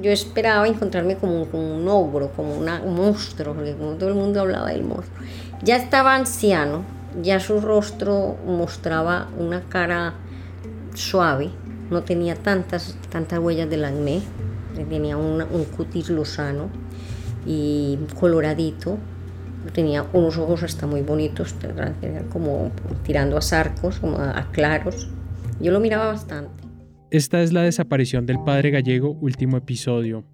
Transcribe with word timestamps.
Yo 0.00 0.10
esperaba 0.12 0.68
encontrarme 0.68 1.16
como, 1.16 1.42
un- 1.42 1.88
ogro, 1.88 2.30
como 2.32 2.54
un 2.56 2.94
monstruo, 2.94 3.54
porque 3.54 3.72
todo 3.72 4.08
el 4.08 4.14
mundo 4.14 4.40
hablaba 4.40 4.70
del 4.70 4.84
monstruo. 4.84 5.18
Ya 5.62 5.76
estaba 5.76 6.14
anciano, 6.14 6.82
ya 7.22 7.40
su 7.40 7.60
rostro 7.60 8.36
mostraba 8.46 9.28
una 9.38 9.62
cara 9.62 10.14
suave, 10.94 11.50
no 11.90 12.02
tenía 12.02 12.36
tantas, 12.36 12.96
tantas 13.10 13.38
huellas 13.38 13.68
del 13.68 13.84
acné, 13.84 14.20
tenía 14.88 15.16
un 15.16 15.64
cutis 15.76 16.10
lozano 16.10 16.68
y 17.46 17.98
coloradito, 18.20 18.98
tenía 19.72 20.04
unos 20.12 20.38
ojos 20.38 20.62
hasta 20.62 20.86
muy 20.86 21.02
bonitos, 21.02 21.54
como 22.32 22.70
tirando 23.04 23.36
a 23.36 23.42
zarcos, 23.42 23.98
como 23.98 24.18
a, 24.18 24.38
a 24.38 24.50
claros. 24.52 25.08
Yo 25.60 25.72
lo 25.72 25.80
miraba 25.80 26.06
bastante. 26.06 26.67
Esta 27.10 27.42
es 27.42 27.54
la 27.54 27.62
desaparición 27.62 28.26
del 28.26 28.38
padre 28.44 28.70
gallego, 28.70 29.12
último 29.12 29.56
episodio. 29.56 30.26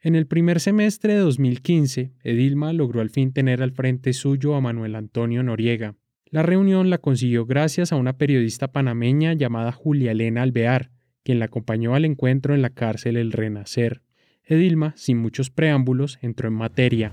En 0.00 0.14
el 0.14 0.28
primer 0.28 0.60
semestre 0.60 1.14
de 1.14 1.18
2015, 1.18 2.12
Edilma 2.22 2.72
logró 2.72 3.00
al 3.00 3.10
fin 3.10 3.32
tener 3.32 3.60
al 3.60 3.72
frente 3.72 4.12
suyo 4.12 4.54
a 4.54 4.60
Manuel 4.60 4.94
Antonio 4.94 5.42
Noriega. 5.42 5.96
La 6.26 6.44
reunión 6.44 6.90
la 6.90 6.98
consiguió 6.98 7.44
gracias 7.44 7.90
a 7.90 7.96
una 7.96 8.18
periodista 8.18 8.70
panameña 8.70 9.32
llamada 9.32 9.72
Julia 9.72 10.12
Elena 10.12 10.42
Alvear, 10.42 10.92
quien 11.24 11.40
la 11.40 11.46
acompañó 11.46 11.96
al 11.96 12.04
encuentro 12.04 12.54
en 12.54 12.62
la 12.62 12.70
cárcel 12.70 13.16
El 13.16 13.32
Renacer. 13.32 14.00
Edilma, 14.44 14.92
sin 14.96 15.18
muchos 15.18 15.50
preámbulos, 15.50 16.18
entró 16.22 16.46
en 16.46 16.54
materia. 16.54 17.10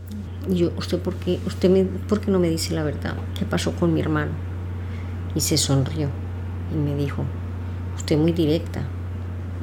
Yo, 0.50 0.72
¿usted 0.78 1.00
por 1.00 1.16
qué, 1.16 1.40
usted 1.48 1.70
me, 1.70 1.86
por 1.86 2.22
qué 2.22 2.30
no 2.30 2.38
me 2.38 2.50
dice 2.50 2.76
la 2.76 2.84
verdad? 2.84 3.16
¿Qué 3.40 3.46
pasó 3.46 3.74
con 3.76 3.92
mi 3.94 4.02
hermano? 4.02 4.51
Y 5.36 5.40
se 5.40 5.58
sonrió 5.58 6.10
y 6.74 6.78
me 6.78 6.96
dijo, 6.96 7.26
usted 7.96 8.18
muy 8.18 8.32
directa. 8.32 8.88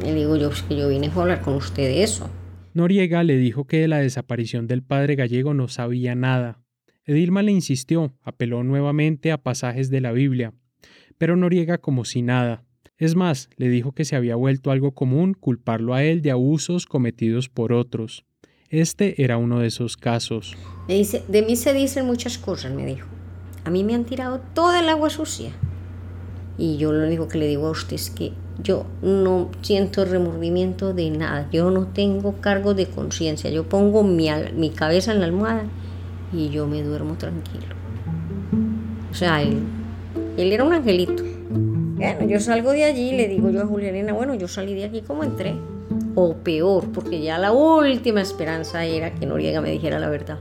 Le 0.03 0.15
digo 0.15 0.37
yo, 0.37 0.51
que 0.69 0.77
yo 0.77 0.89
vine 0.89 1.09
a 1.09 1.21
hablar 1.21 1.41
con 1.41 1.55
usted 1.55 1.85
de 1.85 2.03
eso. 2.03 2.31
Noriega 2.75 3.25
le 3.25 3.37
dijo 3.37 3.67
que 3.67 3.81
de 3.81 3.89
la 3.89 3.99
desaparición 3.99 4.67
del 4.67 4.83
padre 4.83 5.17
gallego 5.17 5.55
no 5.55 5.69
sabía 5.69 6.15
nada. 6.15 6.61
Edilma 7.05 7.43
le 7.43 7.53
insistió, 7.53 8.13
apeló 8.23 8.63
nuevamente 8.63 9.33
a 9.33 9.39
pasajes 9.39 9.91
de 9.91 10.01
la 10.01 10.13
Biblia, 10.13 10.53
pero 11.17 11.37
Noriega 11.37 11.79
como 11.79 12.05
si 12.05 12.23
nada. 12.23 12.65
Es 12.99 13.15
más, 13.15 13.49
le 13.57 13.69
dijo 13.69 13.93
que 13.93 14.05
se 14.05 14.17
había 14.17 14.37
vuelto 14.37 14.71
algo 14.71 14.93
común 14.93 15.35
culparlo 15.35 15.95
a 15.95 16.05
él 16.05 16.21
de 16.21 16.31
abusos 16.31 16.87
cometidos 16.87 17.49
por 17.49 17.73
otros. 17.73 18.25
Este 18.71 19.23
era 19.23 19.39
uno 19.39 19.61
de 19.61 19.69
esos 19.69 19.97
casos. 19.97 20.57
Me 20.87 20.95
dice, 20.95 21.25
de 21.27 21.43
mí 21.43 21.57
se 21.57 21.73
dicen 21.73 22.07
muchas 22.07 22.39
cosas, 22.39 22.73
me 22.73 22.85
dijo. 22.85 23.09
A 23.69 23.71
mí 23.71 23.85
me 23.85 23.95
han 23.95 24.05
tirado 24.05 24.41
toda 24.55 24.81
el 24.81 24.89
agua 24.89 25.11
sucia. 25.11 25.51
Y 26.57 26.79
yo 26.79 26.91
lo 26.91 27.07
único 27.07 27.29
que 27.29 27.37
le 27.37 27.47
digo 27.47 27.67
a 27.67 27.71
usted 27.73 27.97
es 27.97 28.09
que 28.09 28.33
yo 28.63 28.87
no 29.03 29.51
siento 29.61 30.07
remordimiento 30.07 30.95
de 30.95 31.11
nada. 31.11 31.51
Yo 31.53 31.71
no 31.71 31.89
tengo 31.89 32.41
cargo 32.41 32.73
de 32.73 32.87
conciencia. 32.87 33.51
Yo 33.51 33.69
pongo 33.69 34.03
mi, 34.03 34.31
mi 34.57 34.71
cabeza 34.71 35.13
en 35.13 35.21
la 35.21 35.27
almohada 35.27 35.65
y 36.33 36.49
yo 36.49 36.67
me 36.67 36.83
duermo 36.83 37.19
tranquilo. 37.19 37.75
O 39.11 39.15
sea, 39.15 39.43
él, 39.43 39.61
era 40.39 40.65
un 40.65 40.73
angelito. 40.73 41.23
Bueno, 41.51 42.27
yo 42.27 42.41
salgo 42.41 42.73
de 42.73 42.85
allí 42.85 43.11
y 43.11 43.17
le 43.19 43.29
digo 43.29 43.51
yo 43.51 43.61
a 43.61 43.67
Julia 43.67 43.91
Elena, 43.91 44.15
bueno, 44.15 44.35
yo 44.35 44.49
salí 44.49 44.73
de 44.73 44.85
aquí 44.85 45.03
como 45.03 45.25
entré. 45.25 45.53
O 46.15 46.37
peor, 46.37 46.91
porque 46.91 47.21
ya 47.21 47.37
la 47.37 47.53
última 47.53 48.23
esperanza 48.23 48.87
era 48.87 49.15
que 49.15 49.27
Noriega 49.27 49.61
me 49.61 49.71
dijera 49.71 49.99
la 49.99 50.09
verdad. 50.09 50.39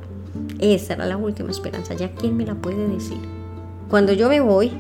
Esa 0.60 0.94
era 0.94 1.06
la 1.06 1.18
última 1.18 1.52
esperanza. 1.52 1.94
¿Ya 1.94 2.12
quién 2.12 2.36
me 2.36 2.46
la 2.46 2.56
puede 2.56 2.88
decir? 2.88 3.18
Cuando 3.90 4.14
yo 4.14 4.28
me 4.30 4.42
voy, 4.42 4.72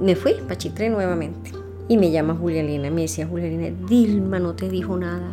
me 0.00 0.16
fui 0.16 0.34
para 0.46 0.88
nuevamente. 0.90 1.52
Y 1.88 1.96
me 1.96 2.10
llama 2.10 2.34
Julia 2.34 2.60
Elena. 2.60 2.90
Me 2.90 3.02
decía 3.02 3.26
Julia 3.26 3.46
Elena, 3.46 3.76
Dilma 3.88 4.38
no 4.38 4.54
te 4.54 4.68
dijo 4.68 4.96
nada. 4.96 5.32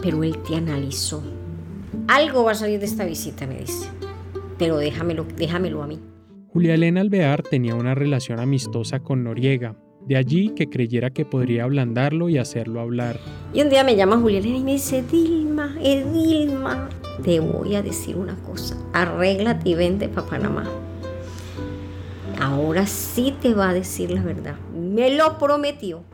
Pero 0.00 0.22
él 0.22 0.36
te 0.46 0.56
analizó. 0.56 1.22
Algo 2.06 2.44
va 2.44 2.52
a 2.52 2.54
salir 2.54 2.78
de 2.78 2.86
esta 2.86 3.04
visita, 3.04 3.46
me 3.46 3.58
dice. 3.58 3.88
Pero 4.58 4.76
déjamelo, 4.76 5.26
déjamelo 5.36 5.82
a 5.82 5.86
mí. 5.86 5.98
Julia 6.52 6.74
Elena 6.74 7.00
Alvear 7.00 7.42
tenía 7.42 7.74
una 7.74 7.96
relación 7.96 8.38
amistosa 8.38 9.00
con 9.00 9.24
Noriega, 9.24 9.74
de 10.06 10.16
allí 10.16 10.50
que 10.50 10.68
creyera 10.68 11.10
que 11.10 11.24
podría 11.24 11.64
ablandarlo 11.64 12.28
y 12.28 12.38
hacerlo 12.38 12.80
hablar. 12.80 13.18
Y 13.52 13.62
un 13.62 13.70
día 13.70 13.82
me 13.82 13.96
llama 13.96 14.18
Julia 14.18 14.38
Elena 14.38 14.58
y 14.58 14.62
me 14.62 14.72
dice, 14.72 15.02
Dilma, 15.02 15.74
Edilma, 15.82 16.88
te 17.22 17.40
voy 17.40 17.74
a 17.74 17.82
decir 17.82 18.16
una 18.16 18.36
cosa. 18.36 18.76
Arréglate 18.92 19.70
y 19.70 19.74
vente 19.74 20.08
para 20.08 20.26
Panamá. 20.26 20.68
Ahora 22.40 22.86
sí 22.86 23.34
te 23.40 23.54
va 23.54 23.70
a 23.70 23.74
decir 23.74 24.10
la 24.10 24.22
verdad. 24.22 24.56
Me 24.74 25.14
lo 25.14 25.38
prometió. 25.38 26.04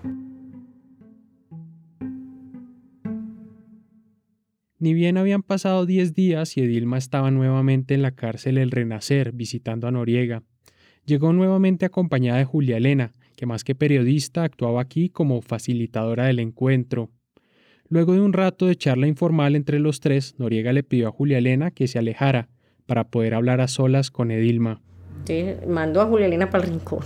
Ni 4.78 4.94
bien 4.94 5.18
habían 5.18 5.42
pasado 5.42 5.84
10 5.84 6.14
días 6.14 6.56
y 6.56 6.62
Edilma 6.62 6.96
estaba 6.96 7.30
nuevamente 7.30 7.92
en 7.92 8.00
la 8.00 8.12
cárcel 8.12 8.56
El 8.56 8.70
Renacer 8.70 9.32
visitando 9.32 9.86
a 9.86 9.90
Noriega. 9.90 10.42
Llegó 11.04 11.32
nuevamente 11.34 11.84
acompañada 11.84 12.38
de 12.38 12.46
Julia 12.46 12.78
Elena, 12.78 13.12
que 13.36 13.44
más 13.44 13.62
que 13.62 13.74
periodista 13.74 14.42
actuaba 14.42 14.80
aquí 14.80 15.10
como 15.10 15.42
facilitadora 15.42 16.26
del 16.26 16.38
encuentro. 16.38 17.10
Luego 17.90 18.14
de 18.14 18.20
un 18.20 18.32
rato 18.32 18.66
de 18.66 18.76
charla 18.76 19.08
informal 19.08 19.56
entre 19.56 19.80
los 19.80 19.98
tres, 20.00 20.34
Noriega 20.38 20.72
le 20.72 20.84
pidió 20.84 21.08
a 21.08 21.10
Julia 21.10 21.38
Elena 21.38 21.72
que 21.72 21.88
se 21.88 21.98
alejara 21.98 22.48
para 22.86 23.04
poder 23.08 23.34
hablar 23.34 23.60
a 23.60 23.66
solas 23.68 24.10
con 24.12 24.30
Edilma. 24.30 24.80
Entonces 25.18 25.66
mandó 25.68 26.00
a 26.00 26.06
Julia 26.06 26.26
Elena 26.26 26.50
para 26.50 26.64
el 26.64 26.70
rincón. 26.70 27.00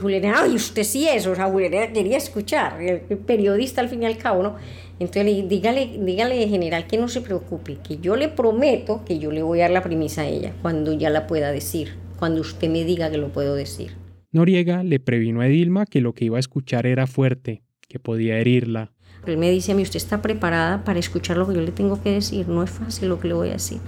Julia 0.00 0.16
Elena, 0.16 0.36
ay, 0.42 0.54
usted 0.54 0.82
sí 0.82 1.06
es, 1.06 1.26
o 1.26 1.34
sea, 1.34 1.44
Julia 1.46 1.66
Elena 1.68 1.92
quería 1.92 2.16
escuchar, 2.16 2.80
el 2.82 3.18
periodista 3.18 3.80
al 3.82 3.88
fin 3.90 4.02
y 4.02 4.06
al 4.06 4.16
cabo, 4.16 4.42
¿no? 4.42 4.56
Entonces 4.98 5.24
le- 5.26 5.46
dígale, 5.46 5.98
dígale 6.00 6.48
general 6.48 6.86
que 6.86 6.96
no 6.96 7.08
se 7.08 7.20
preocupe, 7.20 7.76
que 7.86 7.98
yo 7.98 8.16
le 8.16 8.28
prometo 8.28 9.04
que 9.04 9.18
yo 9.18 9.30
le 9.30 9.42
voy 9.42 9.60
a 9.60 9.64
dar 9.64 9.72
la 9.72 9.82
premisa 9.82 10.22
a 10.22 10.26
ella 10.26 10.54
cuando 10.62 10.92
ya 10.94 11.10
la 11.10 11.26
pueda 11.26 11.52
decir, 11.52 11.90
cuando 12.18 12.40
usted 12.40 12.70
me 12.70 12.84
diga 12.84 13.10
que 13.10 13.18
lo 13.18 13.28
puedo 13.28 13.54
decir. 13.54 13.92
Noriega 14.32 14.82
le 14.82 14.98
previno 15.00 15.42
a 15.42 15.46
Edilma 15.48 15.84
que 15.84 16.00
lo 16.00 16.14
que 16.14 16.24
iba 16.24 16.38
a 16.38 16.40
escuchar 16.40 16.86
era 16.86 17.06
fuerte, 17.06 17.62
que 17.86 17.98
podía 18.00 18.38
herirla. 18.38 18.90
Él 19.26 19.38
me 19.38 19.50
dice 19.50 19.72
a 19.72 19.74
mí, 19.74 19.82
usted 19.82 19.96
está 19.96 20.22
preparada 20.22 20.84
para 20.84 20.98
escuchar 20.98 21.36
lo 21.36 21.46
que 21.46 21.54
yo 21.54 21.60
le 21.60 21.72
tengo 21.72 22.00
que 22.02 22.12
decir, 22.12 22.48
no 22.48 22.62
es 22.62 22.70
fácil 22.70 23.08
lo 23.08 23.20
que 23.20 23.28
le 23.28 23.34
voy 23.34 23.48
a 23.48 23.52
decir. 23.52 23.80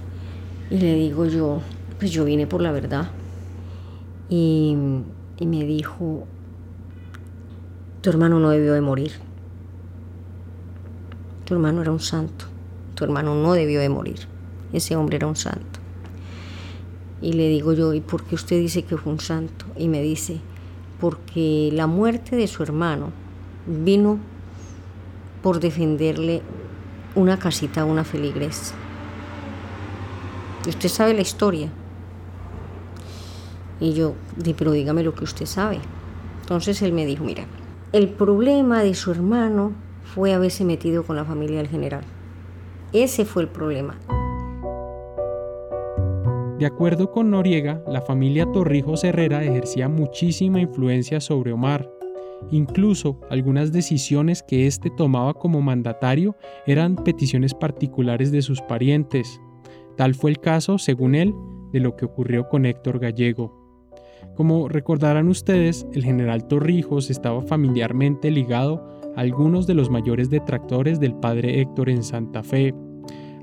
Y 0.69 0.77
le 0.77 0.95
digo 0.95 1.25
yo, 1.25 1.61
pues 1.99 2.11
yo 2.11 2.25
vine 2.25 2.47
por 2.47 2.61
la 2.61 2.71
verdad. 2.71 3.09
Y, 4.29 4.75
y 5.37 5.45
me 5.45 5.63
dijo, 5.63 6.25
tu 8.01 8.09
hermano 8.09 8.39
no 8.39 8.49
debió 8.49 8.73
de 8.73 8.81
morir. 8.81 9.11
Tu 11.45 11.53
hermano 11.53 11.81
era 11.81 11.91
un 11.91 11.99
santo. 11.99 12.45
Tu 12.95 13.03
hermano 13.03 13.35
no 13.35 13.53
debió 13.53 13.79
de 13.79 13.89
morir. 13.89 14.19
Ese 14.73 14.95
hombre 14.95 15.17
era 15.17 15.27
un 15.27 15.35
santo. 15.35 15.79
Y 17.21 17.33
le 17.33 17.49
digo 17.49 17.73
yo, 17.73 17.93
¿y 17.93 18.01
por 18.01 18.23
qué 18.23 18.35
usted 18.35 18.59
dice 18.59 18.83
que 18.83 18.97
fue 18.97 19.11
un 19.11 19.19
santo? 19.19 19.65
Y 19.77 19.87
me 19.87 20.01
dice, 20.01 20.39
porque 20.99 21.69
la 21.73 21.87
muerte 21.87 22.35
de 22.35 22.47
su 22.47 22.63
hermano 22.63 23.11
vino 23.65 24.19
por 25.47 25.61
defenderle 25.61 26.41
una 27.15 27.39
casita 27.39 27.79
a 27.79 27.85
una 27.85 28.03
feligres. 28.03 28.73
Y 30.65 30.69
usted 30.71 30.89
sabe 30.89 31.13
la 31.13 31.21
historia. 31.21 31.69
Y 33.79 33.93
yo, 33.93 34.15
pero 34.57 34.73
dígame 34.73 35.03
lo 35.03 35.15
que 35.15 35.23
usted 35.23 35.45
sabe. 35.45 35.79
Entonces 36.41 36.81
él 36.81 36.91
me 36.91 37.05
dijo, 37.05 37.23
mira, 37.23 37.45
el 37.93 38.09
problema 38.09 38.83
de 38.83 38.93
su 38.93 39.09
hermano 39.09 39.71
fue 40.03 40.33
haberse 40.33 40.65
metido 40.65 41.03
con 41.03 41.15
la 41.15 41.23
familia 41.23 41.59
del 41.59 41.69
general. 41.69 42.03
Ese 42.91 43.23
fue 43.23 43.43
el 43.43 43.47
problema. 43.47 43.97
De 46.59 46.65
acuerdo 46.65 47.09
con 47.09 47.31
Noriega, 47.31 47.81
la 47.87 48.01
familia 48.01 48.51
Torrijos 48.51 49.05
Herrera 49.05 49.45
ejercía 49.45 49.87
muchísima 49.87 50.59
influencia 50.59 51.21
sobre 51.21 51.53
Omar. 51.53 51.96
Incluso 52.51 53.19
algunas 53.29 53.71
decisiones 53.71 54.43
que 54.43 54.67
éste 54.67 54.89
tomaba 54.95 55.33
como 55.33 55.61
mandatario 55.61 56.35
eran 56.65 56.95
peticiones 56.95 57.53
particulares 57.53 58.31
de 58.31 58.41
sus 58.41 58.61
parientes. 58.61 59.41
Tal 59.95 60.13
fue 60.13 60.31
el 60.31 60.39
caso, 60.39 60.77
según 60.77 61.15
él, 61.15 61.33
de 61.71 61.79
lo 61.79 61.95
que 61.95 62.05
ocurrió 62.05 62.47
con 62.47 62.65
Héctor 62.65 62.99
Gallego. 62.99 63.67
Como 64.35 64.69
recordarán 64.69 65.27
ustedes, 65.27 65.87
el 65.93 66.03
general 66.03 66.47
Torrijos 66.47 67.09
estaba 67.09 67.41
familiarmente 67.41 68.29
ligado 68.31 68.87
a 69.15 69.21
algunos 69.21 69.65
de 69.65 69.73
los 69.73 69.89
mayores 69.89 70.29
detractores 70.29 70.99
del 70.99 71.15
padre 71.15 71.59
Héctor 71.61 71.89
en 71.89 72.03
Santa 72.03 72.43
Fe. 72.43 72.73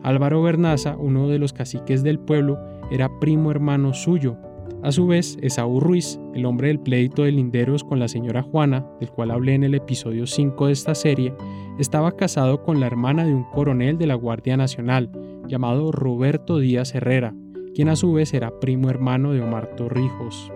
Álvaro 0.03 0.43
Bernaza, 0.43 0.97
uno 0.97 1.29
de 1.29 1.39
los 1.39 1.53
caciques 1.53 2.03
del 2.03 2.21
pueblo, 2.21 2.59
era 2.91 3.19
primo 3.19 3.51
hermano 3.51 3.93
suyo. 3.93 4.37
A 4.85 4.93
su 4.93 5.07
vez, 5.07 5.39
Esaú 5.41 5.81
Ruiz, 5.81 6.21
el 6.35 6.45
hombre 6.45 6.69
del 6.69 6.79
pleito 6.79 7.23
de 7.23 7.33
linderos 7.33 7.83
con 7.83 7.99
la 7.99 8.07
señora 8.07 8.43
Juana, 8.43 8.87
del 9.01 9.11
cual 9.11 9.31
hablé 9.31 9.55
en 9.55 9.65
el 9.65 9.75
episodio 9.75 10.27
5 10.27 10.67
de 10.67 10.73
esta 10.75 10.95
serie, 10.95 11.33
estaba 11.79 12.13
casado 12.13 12.63
con 12.63 12.81
la 12.81 12.87
hermana 12.87 13.25
de 13.25 13.33
un 13.33 13.45
coronel 13.45 13.97
de 13.97 14.07
la 14.07 14.15
Guardia 14.15 14.59
Nacional, 14.59 15.11
llamado 15.47 15.91
Roberto 15.91 16.59
Díaz 16.59 16.95
Herrera, 16.95 17.35
quien 17.75 17.89
a 17.89 17.97
su 17.97 18.13
vez 18.13 18.35
era 18.35 18.61
primo 18.61 18.91
hermano 18.91 19.33
de 19.33 19.41
Omar 19.41 19.75
Torrijos. 19.75 20.53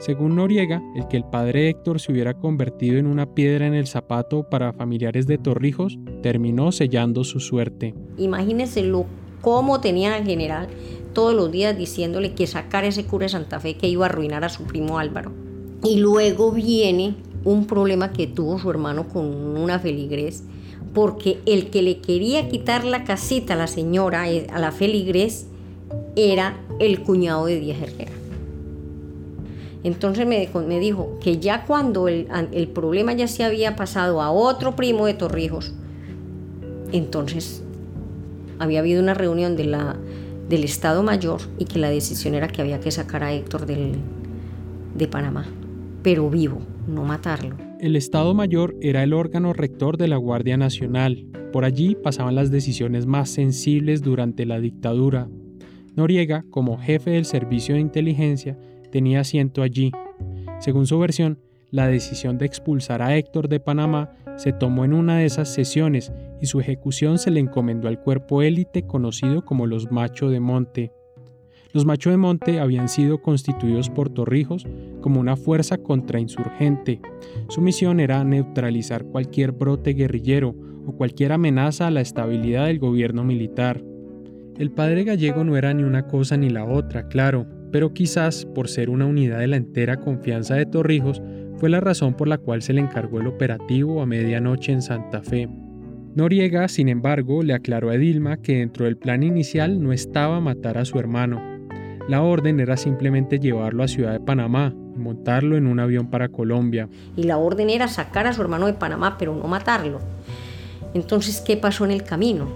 Según 0.00 0.36
Noriega, 0.36 0.82
el 0.94 1.08
que 1.08 1.16
el 1.16 1.24
padre 1.24 1.70
Héctor 1.70 1.98
se 1.98 2.12
hubiera 2.12 2.34
convertido 2.34 2.98
en 2.98 3.06
una 3.06 3.32
piedra 3.32 3.66
en 3.66 3.72
el 3.72 3.86
zapato 3.86 4.50
para 4.50 4.74
familiares 4.74 5.26
de 5.26 5.38
Torrijos 5.38 5.98
terminó 6.22 6.72
sellando 6.72 7.24
su 7.24 7.40
suerte. 7.40 7.94
Imagínense 8.18 8.82
lo 8.82 9.06
cómo 9.40 9.80
tenía 9.80 10.14
al 10.14 10.24
general 10.24 10.68
todos 11.12 11.34
los 11.34 11.50
días 11.50 11.76
diciéndole 11.76 12.32
que 12.34 12.46
sacar 12.46 12.84
ese 12.84 13.04
cura 13.04 13.24
de 13.24 13.30
Santa 13.30 13.60
Fe 13.60 13.76
que 13.76 13.88
iba 13.88 14.06
a 14.06 14.08
arruinar 14.08 14.44
a 14.44 14.48
su 14.48 14.64
primo 14.64 14.98
Álvaro. 14.98 15.32
Y 15.84 15.98
luego 15.98 16.52
viene 16.52 17.16
un 17.44 17.66
problema 17.66 18.12
que 18.12 18.26
tuvo 18.26 18.58
su 18.58 18.70
hermano 18.70 19.08
con 19.08 19.26
una 19.26 19.78
feligres, 19.78 20.44
porque 20.94 21.38
el 21.46 21.70
que 21.70 21.82
le 21.82 21.98
quería 22.00 22.48
quitar 22.48 22.84
la 22.84 23.04
casita 23.04 23.54
a 23.54 23.56
la 23.56 23.66
señora, 23.66 24.30
eh, 24.30 24.46
a 24.52 24.58
la 24.58 24.72
feligres, 24.72 25.46
era 26.16 26.60
el 26.78 27.02
cuñado 27.02 27.46
de 27.46 27.58
Díaz 27.58 27.82
Herrera. 27.82 28.12
Entonces 29.84 30.26
me, 30.26 30.48
me 30.66 30.78
dijo 30.78 31.18
que 31.20 31.38
ya 31.38 31.64
cuando 31.64 32.06
el, 32.06 32.28
el, 32.52 32.68
problema 32.68 33.14
ya 33.14 33.26
se 33.26 33.42
había 33.42 33.74
pasado 33.74 34.22
a 34.22 34.30
otro 34.30 34.76
primo 34.76 35.06
de 35.06 35.14
Torrijos, 35.14 35.72
entonces 36.92 37.62
había 38.60 38.78
habido 38.78 39.02
una 39.02 39.14
reunión 39.14 39.56
de 39.56 39.64
la, 39.64 39.96
del 40.52 40.64
Estado 40.64 41.02
Mayor 41.02 41.40
y 41.58 41.64
que 41.64 41.78
la 41.78 41.88
decisión 41.88 42.34
era 42.34 42.46
que 42.46 42.60
había 42.60 42.78
que 42.78 42.90
sacar 42.90 43.24
a 43.24 43.32
Héctor 43.32 43.64
de 43.64 45.08
Panamá, 45.08 45.46
pero 46.02 46.28
vivo, 46.28 46.60
no 46.86 47.04
matarlo. 47.04 47.56
El 47.80 47.96
Estado 47.96 48.34
Mayor 48.34 48.76
era 48.82 49.02
el 49.02 49.14
órgano 49.14 49.54
rector 49.54 49.96
de 49.96 50.08
la 50.08 50.18
Guardia 50.18 50.58
Nacional. 50.58 51.24
Por 51.54 51.64
allí 51.64 51.94
pasaban 51.94 52.34
las 52.34 52.50
decisiones 52.50 53.06
más 53.06 53.30
sensibles 53.30 54.02
durante 54.02 54.44
la 54.44 54.60
dictadura. 54.60 55.26
Noriega, 55.96 56.44
como 56.50 56.76
jefe 56.76 57.12
del 57.12 57.24
servicio 57.24 57.74
de 57.74 57.80
inteligencia, 57.80 58.58
tenía 58.90 59.20
asiento 59.20 59.62
allí. 59.62 59.90
Según 60.60 60.86
su 60.86 60.98
versión, 60.98 61.38
la 61.70 61.86
decisión 61.86 62.36
de 62.36 62.44
expulsar 62.44 63.00
a 63.00 63.16
Héctor 63.16 63.48
de 63.48 63.58
Panamá 63.58 64.10
se 64.36 64.52
tomó 64.52 64.84
en 64.84 64.92
una 64.92 65.16
de 65.16 65.24
esas 65.24 65.48
sesiones 65.48 66.12
y 66.42 66.46
su 66.46 66.58
ejecución 66.58 67.18
se 67.18 67.30
le 67.30 67.38
encomendó 67.38 67.86
al 67.86 68.00
cuerpo 68.00 68.42
élite 68.42 68.82
conocido 68.82 69.44
como 69.44 69.66
los 69.66 69.92
Macho 69.92 70.28
de 70.28 70.40
Monte. 70.40 70.92
Los 71.72 71.86
Macho 71.86 72.10
de 72.10 72.16
Monte 72.16 72.58
habían 72.58 72.88
sido 72.88 73.22
constituidos 73.22 73.88
por 73.88 74.10
Torrijos 74.10 74.66
como 75.00 75.20
una 75.20 75.36
fuerza 75.36 75.78
contrainsurgente. 75.78 77.00
Su 77.48 77.60
misión 77.60 78.00
era 78.00 78.22
neutralizar 78.24 79.04
cualquier 79.04 79.52
brote 79.52 79.94
guerrillero 79.94 80.54
o 80.84 80.96
cualquier 80.96 81.30
amenaza 81.30 81.86
a 81.86 81.92
la 81.92 82.00
estabilidad 82.00 82.66
del 82.66 82.80
gobierno 82.80 83.22
militar. 83.22 83.80
El 84.58 84.72
padre 84.72 85.04
gallego 85.04 85.44
no 85.44 85.56
era 85.56 85.72
ni 85.72 85.84
una 85.84 86.08
cosa 86.08 86.36
ni 86.36 86.50
la 86.50 86.64
otra, 86.64 87.06
claro, 87.06 87.46
pero 87.70 87.94
quizás 87.94 88.46
por 88.46 88.68
ser 88.68 88.90
una 88.90 89.06
unidad 89.06 89.38
de 89.38 89.46
la 89.46 89.56
entera 89.56 90.00
confianza 90.00 90.56
de 90.56 90.66
Torrijos, 90.66 91.22
fue 91.56 91.70
la 91.70 91.80
razón 91.80 92.14
por 92.14 92.26
la 92.26 92.38
cual 92.38 92.62
se 92.62 92.72
le 92.72 92.80
encargó 92.80 93.20
el 93.20 93.28
operativo 93.28 94.02
a 94.02 94.06
medianoche 94.06 94.72
en 94.72 94.82
Santa 94.82 95.22
Fe. 95.22 95.48
Noriega, 96.14 96.68
sin 96.68 96.90
embargo, 96.90 97.42
le 97.42 97.54
aclaró 97.54 97.88
a 97.88 97.94
Edilma 97.94 98.36
que 98.36 98.58
dentro 98.58 98.84
del 98.84 98.98
plan 98.98 99.22
inicial 99.22 99.82
no 99.82 99.94
estaba 99.94 100.40
matar 100.40 100.76
a 100.76 100.84
su 100.84 100.98
hermano. 100.98 101.40
La 102.06 102.20
orden 102.20 102.60
era 102.60 102.76
simplemente 102.76 103.38
llevarlo 103.38 103.82
a 103.82 103.88
Ciudad 103.88 104.12
de 104.12 104.20
Panamá 104.20 104.74
y 104.94 104.98
montarlo 104.98 105.56
en 105.56 105.66
un 105.66 105.80
avión 105.80 106.10
para 106.10 106.28
Colombia. 106.28 106.90
Y 107.16 107.22
la 107.22 107.38
orden 107.38 107.70
era 107.70 107.88
sacar 107.88 108.26
a 108.26 108.34
su 108.34 108.42
hermano 108.42 108.66
de 108.66 108.74
Panamá, 108.74 109.16
pero 109.18 109.34
no 109.34 109.48
matarlo. 109.48 110.00
Entonces, 110.92 111.40
¿qué 111.40 111.56
pasó 111.56 111.86
en 111.86 111.92
el 111.92 112.02
camino? 112.02 112.46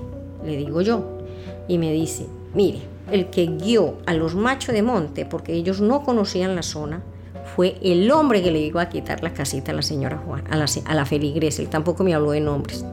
Le 0.45 0.59
digo 0.59 0.83
yo. 0.83 1.19
Y 1.67 1.79
me 1.79 1.93
dice, 1.93 2.27
mire, 2.55 2.81
el 3.11 3.31
que 3.31 3.47
guió 3.47 3.97
a 4.05 4.13
los 4.13 4.35
machos 4.35 4.75
de 4.75 4.83
monte, 4.83 5.25
porque 5.25 5.55
ellos 5.55 5.81
no 5.81 6.03
conocían 6.03 6.57
la 6.57 6.63
zona, 6.63 7.03
fue 7.55 7.77
el 7.81 8.11
hombre 8.11 8.43
que 8.43 8.51
le 8.51 8.61
iba 8.61 8.83
a 8.83 8.91
quitar 8.91 9.23
la 9.23 9.33
casita 9.33 9.73
a 9.73 9.75
la 9.75 9.83
señora 9.83 10.19
Juan, 10.19 10.45
a 10.51 10.57
la, 10.57 10.67
a 10.85 10.95
la 10.95 11.07
feligres. 11.07 11.59
Él 11.59 11.69
tampoco 11.69 12.05
me 12.05 12.13
habló 12.13 12.33
de 12.33 12.41
nombres. 12.41 12.85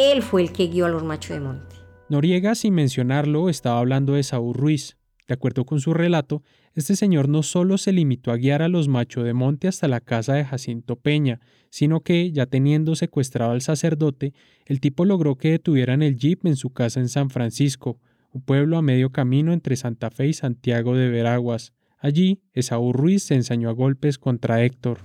Él 0.00 0.22
fue 0.22 0.40
el 0.40 0.52
que 0.52 0.68
guió 0.68 0.86
a 0.86 0.88
los 0.88 1.04
machos 1.04 1.36
de 1.36 1.40
monte. 1.40 1.76
Noriega, 2.08 2.54
sin 2.54 2.72
mencionarlo, 2.72 3.50
estaba 3.50 3.78
hablando 3.78 4.14
de 4.14 4.22
Saúl 4.22 4.54
Ruiz. 4.54 4.96
De 5.28 5.34
acuerdo 5.34 5.66
con 5.66 5.78
su 5.78 5.92
relato, 5.92 6.42
este 6.74 6.96
señor 6.96 7.28
no 7.28 7.42
solo 7.42 7.76
se 7.76 7.92
limitó 7.92 8.32
a 8.32 8.36
guiar 8.36 8.62
a 8.62 8.68
los 8.68 8.88
machos 8.88 9.24
de 9.24 9.34
monte 9.34 9.68
hasta 9.68 9.88
la 9.88 10.00
casa 10.00 10.34
de 10.34 10.44
Jacinto 10.46 10.96
Peña, 10.96 11.40
sino 11.68 12.00
que, 12.00 12.32
ya 12.32 12.46
teniendo 12.46 12.96
secuestrado 12.96 13.52
al 13.52 13.60
sacerdote, 13.60 14.32
el 14.64 14.80
tipo 14.80 15.04
logró 15.04 15.36
que 15.36 15.50
detuvieran 15.50 16.02
el 16.02 16.16
jeep 16.16 16.46
en 16.46 16.56
su 16.56 16.70
casa 16.70 16.98
en 16.98 17.10
San 17.10 17.28
Francisco, 17.28 17.98
un 18.32 18.40
pueblo 18.40 18.78
a 18.78 18.82
medio 18.82 19.10
camino 19.10 19.52
entre 19.52 19.76
Santa 19.76 20.10
Fe 20.10 20.28
y 20.28 20.32
Santiago 20.32 20.96
de 20.96 21.10
Veraguas. 21.10 21.74
Allí, 21.98 22.40
Esaú 22.54 22.94
Ruiz 22.94 23.24
se 23.24 23.34
ensañó 23.34 23.68
a 23.68 23.72
golpes 23.72 24.18
contra 24.18 24.64
Héctor. 24.64 25.00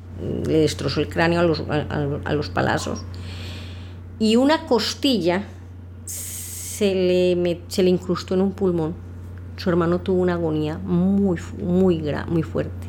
Le 0.48 0.60
destrozó 0.60 1.02
el 1.02 1.10
cráneo 1.10 1.42
a 1.42 1.44
los, 1.44 1.60
a, 1.68 2.34
los 2.34 2.50
palazos 2.50 3.04
y 4.20 4.36
una 4.36 4.66
costilla 4.66 5.44
se 6.06 6.94
le, 6.94 7.62
se 7.68 7.84
le 7.84 7.90
incrustó 7.90 8.34
en 8.34 8.42
un 8.42 8.52
pulmón. 8.52 8.94
Su 9.58 9.70
hermano 9.70 10.00
tuvo 10.02 10.22
una 10.22 10.34
agonía 10.34 10.78
muy, 10.78 11.40
muy, 11.62 12.02
muy 12.28 12.44
fuerte. 12.44 12.88